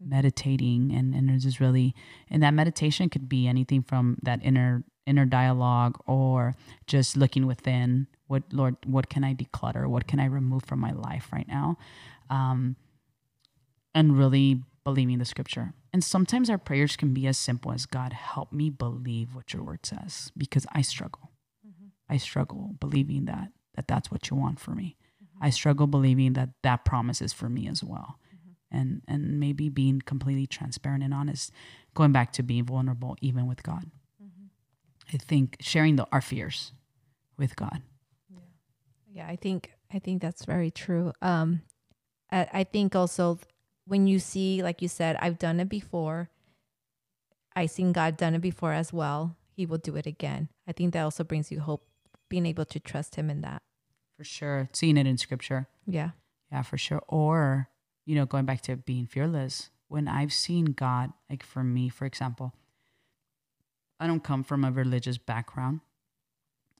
Meditating, 0.00 0.92
and 0.92 1.14
and 1.14 1.28
there's 1.28 1.44
just 1.44 1.60
really, 1.60 1.94
and 2.30 2.42
that 2.42 2.54
meditation 2.54 3.08
could 3.08 3.28
be 3.28 3.46
anything 3.46 3.82
from 3.82 4.18
that 4.22 4.40
inner 4.42 4.84
inner 5.06 5.24
dialogue 5.24 5.98
or 6.06 6.54
just 6.86 7.16
looking 7.16 7.46
within 7.46 8.08
what 8.26 8.42
lord 8.52 8.76
what 8.84 9.08
can 9.08 9.22
i 9.22 9.32
declutter 9.32 9.86
what 9.86 10.06
can 10.06 10.18
i 10.18 10.26
remove 10.26 10.64
from 10.64 10.80
my 10.80 10.92
life 10.92 11.28
right 11.32 11.48
now 11.48 11.78
um, 12.28 12.74
and 13.94 14.18
really 14.18 14.62
believing 14.84 15.18
the 15.18 15.24
scripture 15.24 15.72
and 15.92 16.02
sometimes 16.02 16.50
our 16.50 16.58
prayers 16.58 16.96
can 16.96 17.14
be 17.14 17.26
as 17.26 17.38
simple 17.38 17.72
as 17.72 17.86
god 17.86 18.12
help 18.12 18.52
me 18.52 18.68
believe 18.68 19.34
what 19.34 19.52
your 19.52 19.62
word 19.62 19.86
says 19.86 20.32
because 20.36 20.66
i 20.72 20.82
struggle 20.82 21.30
mm-hmm. 21.66 21.86
i 22.10 22.16
struggle 22.16 22.74
believing 22.80 23.24
that 23.26 23.52
that 23.76 23.86
that's 23.86 24.10
what 24.10 24.28
you 24.28 24.36
want 24.36 24.58
for 24.58 24.72
me 24.72 24.96
mm-hmm. 25.22 25.44
i 25.44 25.50
struggle 25.50 25.86
believing 25.86 26.32
that 26.32 26.50
that 26.62 26.84
promise 26.84 27.22
is 27.22 27.32
for 27.32 27.48
me 27.48 27.68
as 27.68 27.82
well. 27.84 28.18
And 28.70 29.02
and 29.06 29.38
maybe 29.38 29.68
being 29.68 30.00
completely 30.00 30.46
transparent 30.46 31.02
and 31.02 31.14
honest 31.14 31.52
going 31.94 32.12
back 32.12 32.32
to 32.32 32.42
being 32.42 32.64
vulnerable 32.64 33.16
even 33.20 33.46
with 33.46 33.62
god 33.62 33.84
mm-hmm. 34.22 34.46
i 35.14 35.16
think 35.16 35.56
sharing 35.60 35.96
the, 35.96 36.06
our 36.12 36.20
fears 36.20 36.72
with 37.38 37.56
god 37.56 37.82
yeah, 39.16 39.26
I 39.26 39.36
think 39.36 39.72
I 39.92 39.98
think 39.98 40.20
that's 40.20 40.44
very 40.44 40.70
true. 40.70 41.12
Um, 41.22 41.62
I, 42.30 42.48
I 42.52 42.64
think 42.64 42.94
also 42.94 43.38
when 43.86 44.06
you 44.06 44.18
see, 44.18 44.62
like 44.62 44.82
you 44.82 44.88
said, 44.88 45.16
I've 45.20 45.38
done 45.38 45.58
it 45.58 45.70
before. 45.70 46.28
I 47.56 47.64
seen 47.64 47.92
God 47.92 48.18
done 48.18 48.34
it 48.34 48.42
before 48.42 48.74
as 48.74 48.92
well. 48.92 49.34
He 49.56 49.64
will 49.64 49.78
do 49.78 49.96
it 49.96 50.04
again. 50.04 50.50
I 50.68 50.72
think 50.72 50.92
that 50.92 51.00
also 51.00 51.24
brings 51.24 51.50
you 51.50 51.60
hope, 51.60 51.86
being 52.28 52.44
able 52.44 52.66
to 52.66 52.78
trust 52.78 53.14
Him 53.14 53.30
in 53.30 53.40
that. 53.40 53.62
For 54.18 54.24
sure, 54.24 54.68
seeing 54.74 54.98
it 54.98 55.06
in 55.06 55.16
Scripture. 55.16 55.66
Yeah. 55.86 56.10
Yeah, 56.52 56.60
for 56.60 56.76
sure. 56.76 57.00
Or 57.08 57.70
you 58.06 58.14
know, 58.14 58.24
going 58.24 58.46
back 58.46 58.62
to 58.62 58.76
being 58.76 59.06
fearless. 59.06 59.68
When 59.88 60.08
I've 60.08 60.32
seen 60.32 60.66
God, 60.66 61.12
like 61.28 61.42
for 61.42 61.62
me, 61.62 61.88
for 61.88 62.06
example, 62.06 62.54
I 64.00 64.06
don't 64.06 64.24
come 64.24 64.42
from 64.42 64.64
a 64.64 64.70
religious 64.70 65.18
background. 65.18 65.80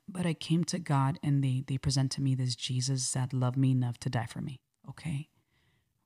But 0.09 0.25
I 0.25 0.35
came 0.35 0.63
to 0.65 0.79
God 0.79 1.19
and 1.23 1.43
they, 1.43 1.65
they 1.67 1.79
present 1.79 2.13
to 2.13 2.23
me 2.23 2.35
this 2.35 2.55
Jesus 2.55 3.11
that 3.13 3.33
loved 3.33 3.57
me 3.57 3.73
enough 3.73 3.99
to 3.99 4.09
die 4.09 4.27
for 4.27 4.41
me. 4.41 4.61
Okay. 4.89 5.29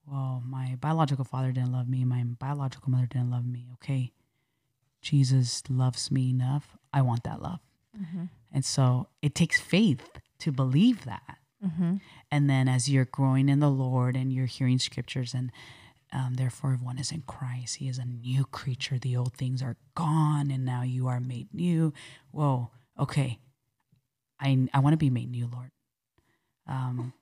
Well, 0.06 0.42
my 0.44 0.76
biological 0.80 1.24
father 1.24 1.52
didn't 1.52 1.72
love 1.72 1.88
me. 1.88 2.04
My 2.04 2.24
biological 2.24 2.90
mother 2.90 3.06
didn't 3.06 3.30
love 3.30 3.46
me. 3.46 3.66
Okay. 3.74 4.12
Jesus 5.02 5.62
loves 5.68 6.10
me 6.10 6.30
enough. 6.30 6.76
I 6.92 7.02
want 7.02 7.24
that 7.24 7.42
love. 7.42 7.60
Mm-hmm. 7.98 8.24
And 8.52 8.64
so 8.64 9.08
it 9.20 9.34
takes 9.34 9.60
faith 9.60 10.08
to 10.38 10.50
believe 10.50 11.04
that. 11.04 11.38
Mm-hmm. 11.64 11.96
And 12.30 12.50
then 12.50 12.68
as 12.68 12.88
you're 12.88 13.04
growing 13.04 13.48
in 13.48 13.60
the 13.60 13.70
Lord 13.70 14.16
and 14.16 14.32
you're 14.32 14.46
hearing 14.46 14.78
scriptures 14.78 15.34
and 15.34 15.50
um, 16.12 16.34
therefore, 16.34 16.74
if 16.74 16.82
one 16.82 16.98
is 16.98 17.12
in 17.12 17.22
Christ, 17.22 17.76
he 17.76 17.88
is 17.88 17.98
a 17.98 18.04
new 18.04 18.44
creature. 18.44 18.98
The 18.98 19.16
old 19.16 19.34
things 19.34 19.62
are 19.62 19.76
gone 19.94 20.50
and 20.50 20.64
now 20.64 20.82
you 20.82 21.06
are 21.06 21.20
made 21.20 21.54
new. 21.54 21.92
Whoa, 22.32 22.70
okay. 22.98 23.38
I, 24.40 24.68
I 24.74 24.80
want 24.80 24.94
to 24.94 24.96
be 24.96 25.10
made 25.10 25.30
new, 25.30 25.48
Lord. 25.52 25.70
Um, 26.66 27.12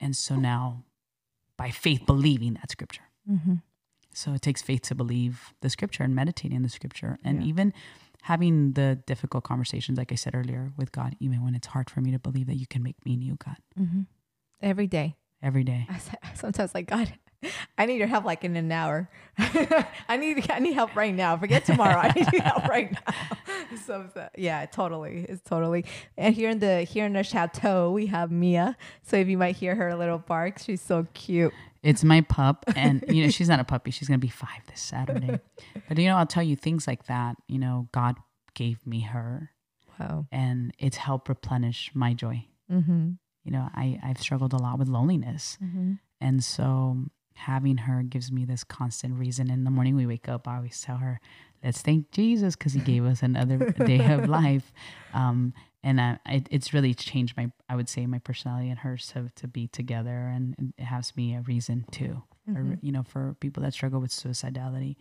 and 0.00 0.16
so 0.16 0.34
now, 0.36 0.84
by 1.56 1.70
faith, 1.70 2.06
believing 2.06 2.54
that 2.54 2.70
scripture. 2.70 3.04
Mm-hmm. 3.30 3.54
So 4.12 4.32
it 4.34 4.42
takes 4.42 4.62
faith 4.62 4.82
to 4.82 4.94
believe 4.94 5.52
the 5.60 5.70
scripture 5.70 6.02
and 6.02 6.14
meditating 6.14 6.62
the 6.62 6.68
scripture, 6.68 7.18
and 7.24 7.42
yeah. 7.42 7.48
even 7.48 7.72
having 8.24 8.72
the 8.72 8.98
difficult 9.06 9.44
conversations, 9.44 9.98
like 9.98 10.10
I 10.10 10.14
said 10.14 10.34
earlier, 10.34 10.72
with 10.78 10.92
God, 10.92 11.14
even 11.20 11.44
when 11.44 11.54
it's 11.54 11.66
hard 11.66 11.90
for 11.90 12.00
me 12.00 12.10
to 12.10 12.18
believe 12.18 12.46
that 12.46 12.56
you 12.56 12.66
can 12.66 12.82
make 12.82 12.96
me 13.04 13.16
new, 13.16 13.36
God. 13.36 13.56
Mm-hmm. 13.78 14.00
Every 14.62 14.86
day. 14.86 15.16
Every 15.42 15.62
day. 15.62 15.86
Sometimes, 16.34 16.74
like 16.74 16.86
God, 16.86 17.12
I 17.78 17.84
need 17.84 17.98
your 17.98 18.06
help 18.06 18.24
like 18.24 18.42
in 18.42 18.56
an 18.56 18.72
hour. 18.72 19.10
I 20.08 20.16
need 20.16 20.50
I 20.50 20.58
need 20.58 20.72
help 20.72 20.96
right 20.96 21.14
now. 21.14 21.36
Forget 21.36 21.66
tomorrow. 21.66 21.98
I 21.98 22.12
need 22.16 22.40
help 22.40 22.64
right 22.66 22.90
now. 22.92 23.76
so 23.86 24.08
yeah, 24.38 24.64
totally. 24.64 25.26
It's 25.28 25.42
totally. 25.42 25.84
And 26.16 26.34
here 26.34 26.48
in 26.48 26.60
the 26.60 26.84
here 26.84 27.04
in 27.04 27.12
the 27.12 27.24
chateau, 27.24 27.90
we 27.90 28.06
have 28.06 28.30
Mia. 28.30 28.74
So 29.02 29.18
if 29.18 29.28
you 29.28 29.36
might 29.36 29.56
hear 29.56 29.74
her 29.74 29.94
little 29.94 30.18
bark, 30.18 30.60
she's 30.60 30.80
so 30.80 31.06
cute. 31.12 31.52
It's 31.84 32.02
my 32.02 32.22
pup, 32.22 32.64
and 32.74 33.04
you 33.08 33.22
know 33.22 33.30
she's 33.30 33.48
not 33.48 33.60
a 33.60 33.64
puppy. 33.64 33.90
She's 33.90 34.08
gonna 34.08 34.18
be 34.18 34.28
five 34.28 34.66
this 34.68 34.80
Saturday. 34.80 35.38
but 35.88 35.98
you 35.98 36.06
know, 36.06 36.16
I'll 36.16 36.26
tell 36.26 36.42
you 36.42 36.56
things 36.56 36.86
like 36.86 37.06
that. 37.06 37.36
You 37.46 37.58
know, 37.58 37.88
God 37.92 38.16
gave 38.54 38.86
me 38.86 39.00
her. 39.00 39.50
Wow. 40.00 40.26
And 40.32 40.72
it's 40.78 40.96
helped 40.96 41.28
replenish 41.28 41.90
my 41.94 42.14
joy. 42.14 42.46
Mm-hmm. 42.72 43.10
You 43.44 43.52
know, 43.52 43.68
I 43.74 44.00
I've 44.02 44.18
struggled 44.18 44.54
a 44.54 44.56
lot 44.56 44.78
with 44.78 44.88
loneliness, 44.88 45.58
mm-hmm. 45.62 45.92
and 46.22 46.42
so 46.42 46.96
having 47.34 47.76
her 47.76 48.02
gives 48.02 48.32
me 48.32 48.44
this 48.44 48.64
constant 48.64 49.18
reason. 49.18 49.50
In 49.50 49.64
the 49.64 49.70
morning 49.70 49.94
we 49.94 50.06
wake 50.06 50.28
up, 50.28 50.48
I 50.48 50.56
always 50.56 50.80
tell 50.80 50.96
her, 50.96 51.20
let's 51.62 51.82
thank 51.82 52.10
Jesus 52.12 52.56
because 52.56 52.72
he 52.72 52.80
gave 52.80 53.04
us 53.04 53.22
another 53.22 53.72
day 53.72 54.12
of 54.12 54.28
life. 54.28 54.72
Um, 55.12 55.52
and 55.84 56.18
it, 56.26 56.48
it's 56.50 56.72
really 56.72 56.94
changed 56.94 57.36
my, 57.36 57.52
I 57.68 57.76
would 57.76 57.90
say, 57.90 58.06
my 58.06 58.18
personality 58.18 58.70
and 58.70 58.78
hers 58.78 59.06
to, 59.12 59.30
to 59.36 59.46
be 59.46 59.68
together. 59.68 60.32
And 60.34 60.72
it 60.78 60.84
has 60.84 61.14
me 61.14 61.36
a 61.36 61.42
reason 61.42 61.84
too, 61.92 62.22
mm-hmm. 62.48 62.56
or, 62.56 62.78
you 62.80 62.90
know, 62.90 63.02
for 63.02 63.36
people 63.38 63.62
that 63.62 63.74
struggle 63.74 64.00
with 64.00 64.10
suicidality, 64.10 64.96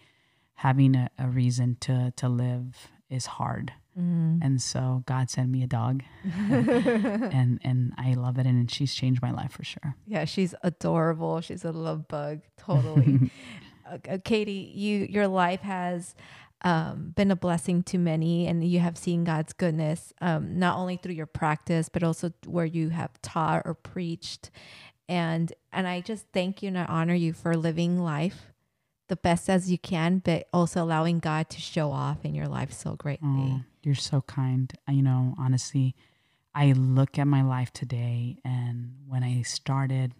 having 0.55 0.95
a, 0.95 1.09
a 1.17 1.29
reason 1.29 1.77
to, 1.81 2.11
to 2.17 2.27
live 2.27 2.91
is 3.09 3.25
hard. 3.25 3.71
Mm. 3.97 4.39
And 4.43 4.61
so 4.61 5.03
God 5.05 5.29
sent 5.29 5.49
me 5.49 5.61
a 5.63 5.67
dog, 5.67 6.01
and 6.25 7.59
and 7.63 7.93
I 7.95 8.15
love 8.15 8.39
it, 8.39 8.47
and 8.47 8.71
she's 8.71 8.95
changed 8.95 9.21
my 9.21 9.29
life 9.29 9.51
for 9.51 9.63
sure. 9.63 9.95
Yeah, 10.07 10.25
she's 10.25 10.55
adorable. 10.63 11.41
She's 11.41 11.63
a 11.63 11.71
love 11.71 12.07
bug, 12.07 12.39
totally. 12.57 13.29
uh, 14.09 14.17
Katie, 14.23 14.71
you 14.73 15.05
your 15.11 15.27
life 15.27 15.61
has 15.61 16.15
um, 16.63 17.13
been 17.15 17.31
a 17.31 17.35
blessing 17.35 17.83
to 17.83 17.97
many, 17.97 18.47
and 18.47 18.63
you 18.63 18.79
have 18.79 18.97
seen 18.97 19.23
God's 19.23 19.53
goodness 19.53 20.13
um, 20.21 20.57
not 20.57 20.77
only 20.77 20.97
through 20.97 21.15
your 21.15 21.25
practice, 21.25 21.89
but 21.89 22.03
also 22.03 22.31
where 22.45 22.65
you 22.65 22.89
have 22.89 23.21
taught 23.21 23.63
or 23.65 23.73
preached. 23.73 24.49
And 25.09 25.51
and 25.71 25.87
I 25.87 26.01
just 26.01 26.25
thank 26.33 26.63
you 26.63 26.69
and 26.69 26.77
I 26.77 26.85
honor 26.85 27.13
you 27.13 27.33
for 27.33 27.55
living 27.55 27.99
life 27.99 28.53
the 29.09 29.15
best 29.17 29.49
as 29.49 29.69
you 29.69 29.77
can, 29.77 30.19
but 30.19 30.47
also 30.53 30.83
allowing 30.83 31.19
God 31.19 31.49
to 31.49 31.61
show 31.61 31.91
off 31.91 32.23
in 32.23 32.33
your 32.33 32.47
life 32.47 32.71
so 32.71 32.95
greatly. 32.95 33.27
Oh, 33.29 33.61
you're 33.83 33.95
so 33.95 34.21
kind. 34.21 34.73
You 34.89 35.03
know, 35.03 35.35
honestly, 35.37 35.95
I 36.55 36.71
look 36.71 37.19
at 37.19 37.27
my 37.27 37.41
life 37.41 37.71
today 37.73 38.37
and 38.45 38.95
when 39.07 39.23
I 39.23 39.41
started, 39.41 40.13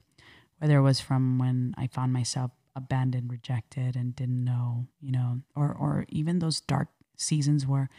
whether 0.60 0.78
it 0.78 0.82
was 0.82 1.00
from 1.00 1.40
when 1.40 1.74
I 1.78 1.88
found 1.88 2.14
myself 2.14 2.52
abandoned, 2.76 3.32
rejected, 3.32 3.96
and 3.96 4.16
didn't 4.16 4.44
know, 4.44 4.88
you 5.02 5.12
know, 5.12 5.42
or 5.56 5.74
or 5.74 6.06
even 6.10 6.40
those 6.40 6.60
dark 6.62 6.90
seasons 7.18 7.66
where 7.66 7.90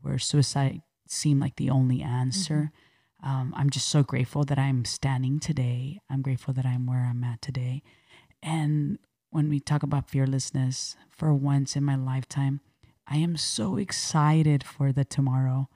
where 0.00 0.18
suicide 0.18 0.82
seemed 1.08 1.40
like 1.40 1.56
the 1.56 1.70
only 1.70 2.02
answer. 2.02 2.72
Mm-hmm. 3.24 3.30
Um, 3.30 3.54
I'm 3.56 3.70
just 3.70 3.88
so 3.88 4.02
grateful 4.02 4.44
that 4.44 4.58
I'm 4.58 4.84
standing 4.84 5.40
today. 5.40 6.00
I'm 6.10 6.20
grateful 6.20 6.52
that 6.54 6.66
I'm 6.66 6.86
where 6.86 7.06
I'm 7.10 7.24
at 7.24 7.40
today. 7.40 7.82
And 8.42 8.98
when 9.30 9.48
we 9.48 9.60
talk 9.60 9.82
about 9.82 10.10
fearlessness, 10.10 10.96
for 11.10 11.32
once 11.32 11.74
in 11.74 11.84
my 11.84 11.96
lifetime, 11.96 12.60
I 13.06 13.16
am 13.16 13.36
so 13.36 13.76
excited 13.76 14.62
for 14.62 14.92
the 14.92 15.04
tomorrow. 15.04 15.68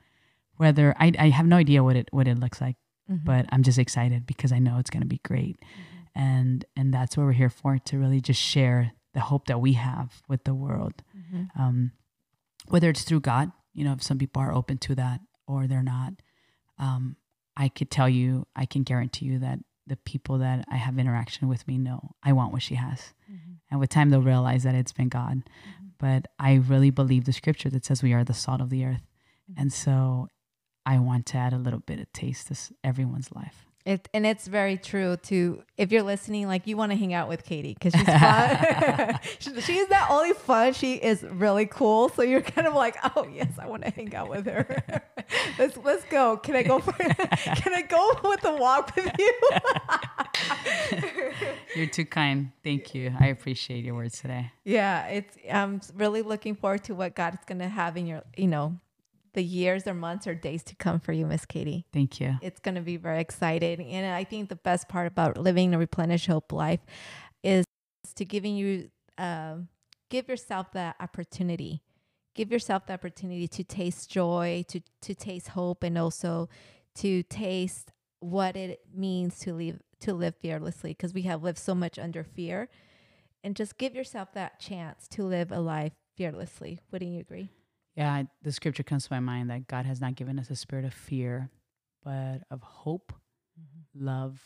Whether 0.56 0.94
I, 0.98 1.12
I 1.18 1.28
have 1.30 1.46
no 1.46 1.56
idea 1.56 1.84
what 1.84 1.96
it 1.96 2.08
what 2.10 2.28
it 2.28 2.38
looks 2.38 2.60
like, 2.60 2.76
mm-hmm. 3.10 3.24
but 3.24 3.46
I'm 3.50 3.62
just 3.62 3.78
excited 3.78 4.26
because 4.26 4.52
I 4.52 4.58
know 4.58 4.78
it's 4.78 4.90
going 4.90 5.02
to 5.02 5.08
be 5.08 5.20
great. 5.24 5.58
Mm-hmm. 5.60 5.97
And 6.14 6.64
and 6.76 6.92
that's 6.92 7.16
what 7.16 7.24
we're 7.24 7.32
here 7.32 7.50
for 7.50 7.78
to 7.78 7.98
really 7.98 8.20
just 8.20 8.40
share 8.40 8.92
the 9.14 9.20
hope 9.20 9.46
that 9.46 9.60
we 9.60 9.72
have 9.74 10.22
with 10.28 10.44
the 10.44 10.54
world. 10.54 11.02
Um, 11.58 11.92
whether 12.68 12.90
it's 12.90 13.02
through 13.02 13.20
God, 13.20 13.52
you 13.72 13.84
know, 13.84 13.92
if 13.92 14.02
some 14.02 14.18
people 14.18 14.42
are 14.42 14.52
open 14.52 14.78
to 14.78 14.94
that 14.96 15.20
or 15.46 15.66
they're 15.66 15.82
not, 15.82 16.14
um, 16.78 17.16
I 17.56 17.68
could 17.68 17.90
tell 17.90 18.08
you, 18.08 18.46
I 18.54 18.66
can 18.66 18.82
guarantee 18.82 19.26
you 19.26 19.38
that 19.40 19.58
the 19.86 19.96
people 19.96 20.38
that 20.38 20.64
I 20.70 20.76
have 20.76 20.98
interaction 20.98 21.48
with 21.48 21.66
me 21.66 21.78
know 21.78 22.10
I 22.22 22.32
want 22.32 22.52
what 22.52 22.62
she 22.62 22.74
has. 22.74 23.14
And 23.70 23.80
with 23.80 23.90
time, 23.90 24.10
they'll 24.10 24.22
realize 24.22 24.62
that 24.64 24.74
it's 24.74 24.92
been 24.92 25.08
God. 25.08 25.42
But 25.98 26.26
I 26.38 26.54
really 26.54 26.90
believe 26.90 27.24
the 27.24 27.32
scripture 27.32 27.70
that 27.70 27.84
says 27.84 28.02
we 28.02 28.12
are 28.12 28.24
the 28.24 28.34
salt 28.34 28.60
of 28.60 28.70
the 28.70 28.84
earth. 28.84 29.02
And 29.56 29.72
so 29.72 30.28
I 30.86 30.98
want 30.98 31.26
to 31.26 31.38
add 31.38 31.52
a 31.52 31.58
little 31.58 31.80
bit 31.80 32.00
of 32.00 32.12
taste 32.12 32.48
to 32.48 32.74
everyone's 32.84 33.32
life. 33.32 33.66
It, 33.88 34.06
and 34.12 34.26
it's 34.26 34.46
very 34.46 34.76
true 34.76 35.16
to 35.16 35.62
if 35.78 35.90
you're 35.90 36.02
listening, 36.02 36.46
like 36.46 36.66
you 36.66 36.76
want 36.76 36.92
to 36.92 36.98
hang 36.98 37.14
out 37.14 37.26
with 37.26 37.42
Katie 37.42 37.72
because 37.72 37.94
she's 37.94 38.04
fun. 38.20 39.18
she, 39.38 39.60
she's 39.62 39.88
not 39.88 40.10
only 40.10 40.34
fun, 40.34 40.74
she 40.74 40.96
is 40.96 41.22
really 41.22 41.64
cool. 41.64 42.10
So 42.10 42.20
you're 42.20 42.42
kind 42.42 42.66
of 42.66 42.74
like, 42.74 42.98
oh 43.16 43.26
yes, 43.32 43.48
I 43.58 43.66
want 43.66 43.84
to 43.84 43.90
hang 43.90 44.14
out 44.14 44.28
with 44.28 44.44
her. 44.44 44.82
let's 45.58 45.78
let's 45.78 46.04
go. 46.10 46.36
Can 46.36 46.54
I 46.54 46.64
go 46.64 46.80
for 46.80 46.92
Can 46.92 47.72
I 47.72 47.80
go 47.80 48.20
with 48.24 48.44
a 48.44 48.56
walk 48.56 48.94
with 48.94 49.10
you? 49.18 49.32
You're 51.74 51.86
too 51.86 52.04
kind. 52.04 52.52
Thank 52.62 52.94
you. 52.94 53.14
I 53.18 53.28
appreciate 53.28 53.86
your 53.86 53.94
words 53.94 54.20
today. 54.20 54.52
yeah, 54.64 55.06
it's. 55.06 55.34
I'm 55.50 55.80
really 55.94 56.20
looking 56.20 56.56
forward 56.56 56.84
to 56.84 56.94
what 56.94 57.14
God 57.14 57.32
is 57.32 57.40
going 57.46 57.60
to 57.60 57.68
have 57.68 57.96
in 57.96 58.06
your, 58.06 58.22
you 58.36 58.48
know, 58.48 58.78
the 59.34 59.42
years 59.42 59.86
or 59.86 59.94
months 59.94 60.26
or 60.26 60.34
days 60.34 60.62
to 60.64 60.76
come 60.76 61.00
for 61.00 61.12
you, 61.12 61.26
Miss 61.26 61.44
Katie. 61.44 61.86
Thank 61.92 62.20
you. 62.20 62.38
it's 62.42 62.60
going 62.60 62.74
to 62.74 62.80
be 62.80 62.96
very 62.96 63.20
exciting. 63.20 63.90
And 63.90 64.12
I 64.12 64.24
think 64.24 64.48
the 64.48 64.56
best 64.56 64.88
part 64.88 65.06
about 65.06 65.36
living 65.36 65.74
a 65.74 65.78
replenish 65.78 66.26
hope 66.26 66.52
life 66.52 66.80
is 67.42 67.64
to 68.16 68.24
giving 68.24 68.56
you, 68.56 68.90
um, 69.16 69.68
give 70.10 70.28
yourself 70.28 70.72
that 70.72 70.96
opportunity. 71.00 71.82
Give 72.34 72.52
yourself 72.52 72.86
the 72.86 72.92
opportunity 72.92 73.48
to 73.48 73.64
taste 73.64 74.10
joy, 74.10 74.64
to 74.68 74.80
to 75.02 75.14
taste 75.14 75.48
hope, 75.48 75.82
and 75.82 75.98
also 75.98 76.48
to 76.96 77.24
taste 77.24 77.90
what 78.20 78.56
it 78.56 78.80
means 78.94 79.40
to 79.40 79.52
live 79.54 79.80
to 80.00 80.14
live 80.14 80.36
fearlessly. 80.36 80.90
Because 80.90 81.12
we 81.12 81.22
have 81.22 81.42
lived 81.42 81.58
so 81.58 81.74
much 81.74 81.98
under 81.98 82.22
fear, 82.22 82.68
and 83.42 83.56
just 83.56 83.76
give 83.76 83.94
yourself 83.94 84.32
that 84.34 84.60
chance 84.60 85.08
to 85.08 85.24
live 85.24 85.50
a 85.50 85.58
life 85.58 85.94
fearlessly. 86.16 86.78
Wouldn't 86.92 87.10
you 87.10 87.20
agree? 87.20 87.50
Yeah, 87.98 88.22
the 88.42 88.52
scripture 88.52 88.84
comes 88.84 89.08
to 89.08 89.12
my 89.12 89.18
mind 89.18 89.50
that 89.50 89.66
God 89.66 89.84
has 89.84 90.00
not 90.00 90.14
given 90.14 90.38
us 90.38 90.50
a 90.50 90.56
spirit 90.56 90.84
of 90.84 90.94
fear, 90.94 91.50
but 92.04 92.42
of 92.48 92.62
hope, 92.62 93.12
love, 93.92 94.40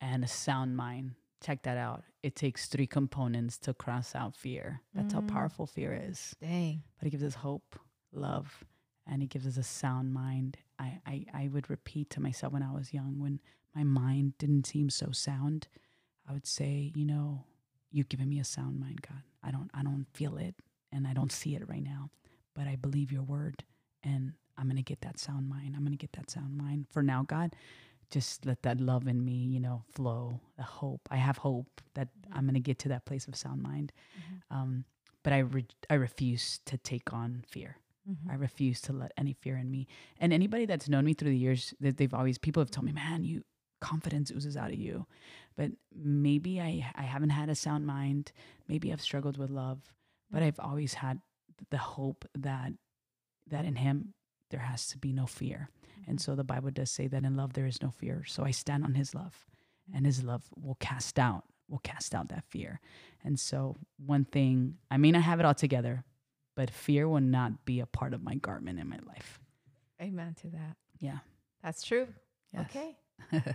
and 0.00 0.22
a 0.22 0.28
sound 0.28 0.76
mind. 0.76 1.16
Check 1.42 1.64
that 1.64 1.76
out. 1.76 2.04
It 2.22 2.36
takes 2.36 2.66
three 2.68 2.86
components 2.86 3.58
to 3.58 3.74
cross 3.74 4.14
out 4.14 4.36
fear. 4.36 4.82
That's 4.94 5.14
how 5.14 5.20
Mm. 5.20 5.26
powerful 5.26 5.66
fear 5.66 5.92
is. 5.92 6.36
Dang. 6.40 6.84
But 7.00 7.08
it 7.08 7.10
gives 7.10 7.24
us 7.24 7.34
hope, 7.34 7.76
love, 8.12 8.62
and 9.04 9.20
it 9.20 9.30
gives 9.30 9.48
us 9.48 9.56
a 9.56 9.64
sound 9.64 10.12
mind. 10.14 10.58
I, 10.78 11.00
I, 11.04 11.26
I 11.34 11.48
would 11.48 11.68
repeat 11.68 12.08
to 12.10 12.20
myself 12.20 12.52
when 12.52 12.62
I 12.62 12.70
was 12.72 12.94
young, 12.94 13.18
when 13.18 13.40
my 13.74 13.82
mind 13.82 14.38
didn't 14.38 14.68
seem 14.68 14.90
so 14.90 15.10
sound, 15.10 15.66
I 16.28 16.32
would 16.32 16.46
say, 16.46 16.92
you 16.94 17.04
know, 17.04 17.46
you've 17.90 18.08
given 18.08 18.28
me 18.28 18.38
a 18.38 18.44
sound 18.44 18.78
mind, 18.78 19.02
God. 19.02 19.22
I 19.42 19.50
don't 19.50 19.70
I 19.74 19.82
don't 19.82 20.06
feel 20.12 20.36
it 20.36 20.54
and 20.92 21.08
I 21.08 21.14
don't 21.14 21.32
see 21.32 21.56
it 21.56 21.68
right 21.68 21.82
now. 21.82 22.10
But 22.54 22.66
I 22.66 22.76
believe 22.76 23.12
your 23.12 23.22
word 23.22 23.64
and 24.02 24.32
I'm 24.58 24.68
gonna 24.68 24.82
get 24.82 25.00
that 25.02 25.18
sound 25.18 25.48
mind. 25.48 25.74
I'm 25.76 25.84
gonna 25.84 25.96
get 25.96 26.12
that 26.12 26.30
sound 26.30 26.56
mind. 26.56 26.86
For 26.90 27.02
now, 27.02 27.24
God, 27.26 27.54
just 28.10 28.44
let 28.44 28.62
that 28.62 28.80
love 28.80 29.06
in 29.06 29.24
me, 29.24 29.32
you 29.32 29.60
know, 29.60 29.82
flow. 29.90 30.40
The 30.56 30.62
hope. 30.62 31.00
I 31.10 31.16
have 31.16 31.38
hope 31.38 31.80
that 31.94 32.08
mm-hmm. 32.08 32.38
I'm 32.38 32.46
gonna 32.46 32.60
get 32.60 32.78
to 32.80 32.88
that 32.90 33.06
place 33.06 33.26
of 33.26 33.36
sound 33.36 33.62
mind. 33.62 33.92
Mm-hmm. 34.18 34.56
Um, 34.56 34.84
but 35.22 35.32
I 35.32 35.38
re- 35.38 35.66
I 35.88 35.94
refuse 35.94 36.60
to 36.66 36.76
take 36.76 37.12
on 37.12 37.44
fear. 37.48 37.76
Mm-hmm. 38.08 38.30
I 38.30 38.34
refuse 38.34 38.80
to 38.82 38.92
let 38.92 39.12
any 39.16 39.32
fear 39.32 39.56
in 39.56 39.70
me. 39.70 39.86
And 40.18 40.32
anybody 40.32 40.66
that's 40.66 40.88
known 40.88 41.04
me 41.04 41.14
through 41.14 41.30
the 41.30 41.36
years, 41.36 41.72
that 41.80 41.96
they've 41.96 42.12
always 42.12 42.38
people 42.38 42.60
have 42.60 42.70
told 42.70 42.84
me, 42.86 42.92
"Man, 42.92 43.24
you 43.24 43.44
confidence 43.80 44.30
oozes 44.30 44.56
out 44.56 44.72
of 44.72 44.78
you." 44.78 45.06
But 45.56 45.70
maybe 45.94 46.60
I 46.60 46.92
I 46.94 47.02
haven't 47.02 47.30
had 47.30 47.48
a 47.48 47.54
sound 47.54 47.86
mind. 47.86 48.32
Maybe 48.68 48.92
I've 48.92 49.00
struggled 49.00 49.38
with 49.38 49.50
love, 49.50 49.80
but 50.30 50.42
I've 50.42 50.60
always 50.60 50.94
had 50.94 51.20
the 51.70 51.78
hope 51.78 52.24
that 52.36 52.72
that 53.48 53.64
in 53.64 53.76
Him 53.76 54.14
there 54.50 54.60
has 54.60 54.86
to 54.88 54.98
be 54.98 55.12
no 55.12 55.26
fear. 55.26 55.70
And 56.06 56.18
mm-hmm. 56.18 56.30
so 56.30 56.34
the 56.34 56.44
Bible 56.44 56.70
does 56.70 56.90
say 56.90 57.06
that 57.08 57.24
in 57.24 57.36
love 57.36 57.52
there 57.54 57.66
is 57.66 57.82
no 57.82 57.90
fear. 57.90 58.24
So 58.26 58.44
I 58.44 58.50
stand 58.50 58.84
on 58.84 58.94
His 58.94 59.14
love, 59.14 59.46
and 59.94 60.06
His 60.06 60.22
love 60.22 60.44
will 60.56 60.76
cast 60.76 61.18
out 61.18 61.44
will 61.68 61.78
cast 61.78 62.14
out 62.14 62.28
that 62.28 62.44
fear. 62.50 62.80
And 63.24 63.40
so 63.40 63.76
one 64.04 64.24
thing 64.24 64.76
I 64.90 64.98
may 64.98 65.10
not 65.10 65.22
have 65.22 65.40
it 65.40 65.46
all 65.46 65.54
together, 65.54 66.04
but 66.54 66.70
fear 66.70 67.08
will 67.08 67.20
not 67.20 67.64
be 67.64 67.80
a 67.80 67.86
part 67.86 68.14
of 68.14 68.22
my 68.22 68.34
garment 68.34 68.78
in 68.78 68.88
my 68.88 68.98
life. 69.06 69.40
Amen 70.00 70.34
to 70.42 70.48
that. 70.48 70.76
Yeah. 71.00 71.18
That's 71.62 71.82
true. 71.82 72.08
Yes. 72.52 72.66
Okay. 72.70 72.96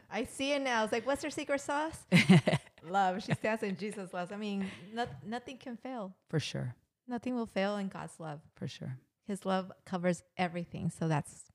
I 0.12 0.24
see 0.24 0.54
it 0.54 0.62
now. 0.62 0.84
It's 0.84 0.94
like, 0.94 1.06
what's 1.06 1.24
her 1.24 1.30
secret 1.30 1.62
sauce? 1.62 2.06
love. 2.90 3.24
She 3.24 3.34
stands 3.34 3.64
in 3.64 3.78
Jesus' 3.78 4.14
love. 4.14 4.32
I 4.32 4.38
mean, 4.38 4.66
not, 4.94 5.10
nothing 5.26 5.58
can 5.58 5.78
fail. 5.78 6.14
For 6.30 6.40
sure. 6.40 6.76
Nothing 7.08 7.36
will 7.36 7.46
fail 7.46 7.78
in 7.78 7.88
God's 7.88 8.20
love. 8.20 8.42
For 8.56 8.68
sure. 8.68 8.98
His 9.26 9.46
love 9.46 9.72
covers 9.86 10.24
everything. 10.38 10.90
So 10.90 11.08
that's 11.08 11.52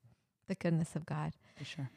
the 0.48 0.54
goodness 0.54 0.96
of 0.96 1.06
God. 1.06 1.32
For 1.56 1.64
sure. 1.64 1.90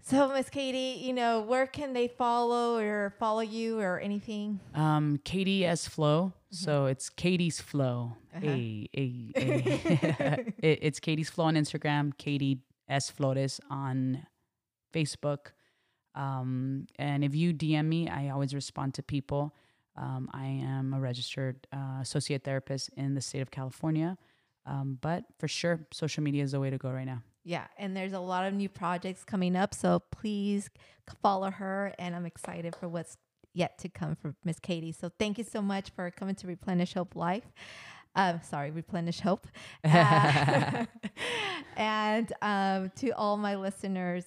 So, 0.00 0.28
Miss 0.32 0.48
Katie, 0.48 1.04
you 1.04 1.12
know, 1.12 1.40
where 1.40 1.66
can 1.66 1.92
they 1.92 2.08
follow 2.08 2.78
or 2.78 3.14
follow 3.18 3.40
you 3.40 3.80
or 3.80 3.98
anything? 3.98 4.60
Um, 4.74 5.20
Katie 5.24 5.64
S 5.64 5.88
Flow. 5.88 6.32
So 6.50 6.86
it's 6.86 7.10
Katie's 7.10 7.60
Flow. 7.60 8.16
Uh-huh. 8.34 8.46
A, 8.46 8.88
a, 8.96 9.32
a. 9.36 10.54
it, 10.62 10.78
it's 10.82 11.00
Katie's 11.00 11.28
Flow 11.28 11.46
on 11.46 11.56
Instagram, 11.56 12.16
Katie 12.16 12.62
S 12.88 13.10
Flores 13.10 13.60
on 13.68 14.26
Facebook. 14.94 15.48
Um, 16.14 16.86
and 16.96 17.22
if 17.22 17.34
you 17.34 17.52
DM 17.52 17.86
me, 17.86 18.08
I 18.08 18.30
always 18.30 18.54
respond 18.54 18.94
to 18.94 19.02
people. 19.02 19.54
Um, 19.98 20.30
I 20.32 20.46
am 20.46 20.94
a 20.94 21.00
registered 21.00 21.66
uh, 21.72 21.98
associate 22.00 22.44
therapist 22.44 22.90
in 22.96 23.14
the 23.14 23.20
state 23.20 23.40
of 23.40 23.50
California. 23.50 24.16
Um, 24.64 24.98
but 25.00 25.24
for 25.38 25.48
sure, 25.48 25.80
social 25.92 26.22
media 26.22 26.44
is 26.44 26.52
the 26.52 26.60
way 26.60 26.70
to 26.70 26.78
go 26.78 26.90
right 26.90 27.06
now. 27.06 27.22
Yeah, 27.44 27.64
and 27.78 27.96
there's 27.96 28.12
a 28.12 28.20
lot 28.20 28.46
of 28.46 28.52
new 28.52 28.68
projects 28.68 29.24
coming 29.24 29.56
up, 29.56 29.72
so 29.72 30.00
please 30.10 30.68
follow 31.22 31.50
her. 31.50 31.94
And 31.98 32.14
I'm 32.14 32.26
excited 32.26 32.76
for 32.76 32.88
what's 32.88 33.16
yet 33.54 33.78
to 33.78 33.88
come 33.88 34.14
for 34.14 34.34
Miss 34.44 34.58
Katie. 34.58 34.92
So 34.92 35.10
thank 35.18 35.38
you 35.38 35.44
so 35.44 35.62
much 35.62 35.90
for 35.90 36.10
coming 36.10 36.34
to 36.36 36.46
Replenish 36.46 36.94
Hope 36.94 37.16
Life. 37.16 37.50
Uh, 38.14 38.40
sorry, 38.40 38.70
Replenish 38.70 39.20
Hope. 39.20 39.46
Uh, 39.82 40.84
and 41.76 42.32
um, 42.42 42.92
to 42.96 43.10
all 43.10 43.36
my 43.36 43.56
listeners, 43.56 44.24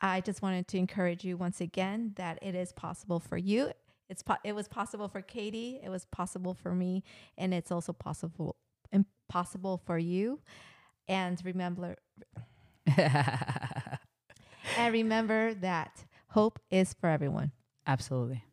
I 0.00 0.20
just 0.20 0.42
wanted 0.42 0.68
to 0.68 0.78
encourage 0.78 1.24
you 1.24 1.36
once 1.36 1.60
again 1.60 2.12
that 2.16 2.38
it 2.42 2.54
is 2.54 2.72
possible 2.72 3.20
for 3.20 3.36
you. 3.36 3.72
It's 4.08 4.22
po- 4.22 4.36
it 4.44 4.54
was 4.54 4.68
possible 4.68 5.08
for 5.08 5.20
Katie. 5.20 5.80
It 5.82 5.90
was 5.90 6.06
possible 6.06 6.54
for 6.54 6.74
me, 6.74 7.02
and 7.36 7.52
it's 7.52 7.70
also 7.70 7.92
possible 7.92 8.56
impossible 8.90 9.82
for 9.84 9.98
you. 9.98 10.40
And 11.06 11.40
remember, 11.44 11.96
and 12.96 13.98
remember 14.92 15.54
that 15.54 16.04
hope 16.28 16.58
is 16.70 16.94
for 16.94 17.08
everyone. 17.08 17.52
Absolutely. 17.86 18.44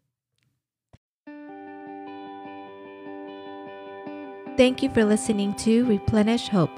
Thank 4.57 4.81
you 4.81 4.89
for 4.89 5.03
listening 5.03 5.53
to 5.55 5.85
Replenish 5.85 6.47
Hope. 6.47 6.71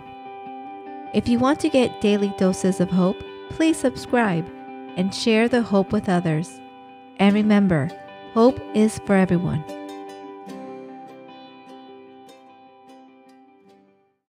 If 1.14 1.28
you 1.28 1.38
want 1.38 1.60
to 1.60 1.70
get 1.70 2.02
daily 2.02 2.34
doses 2.38 2.80
of 2.80 2.90
hope, 2.90 3.18
please 3.52 3.78
subscribe 3.78 4.48
and 4.96 5.14
share 5.14 5.48
the 5.48 5.62
hope 5.62 5.92
with 5.92 6.10
others. 6.10 6.60
And 7.18 7.36
remember, 7.36 7.90
hope 8.38 8.62
is 8.76 9.00
for 9.08 9.16
everyone. 9.16 9.77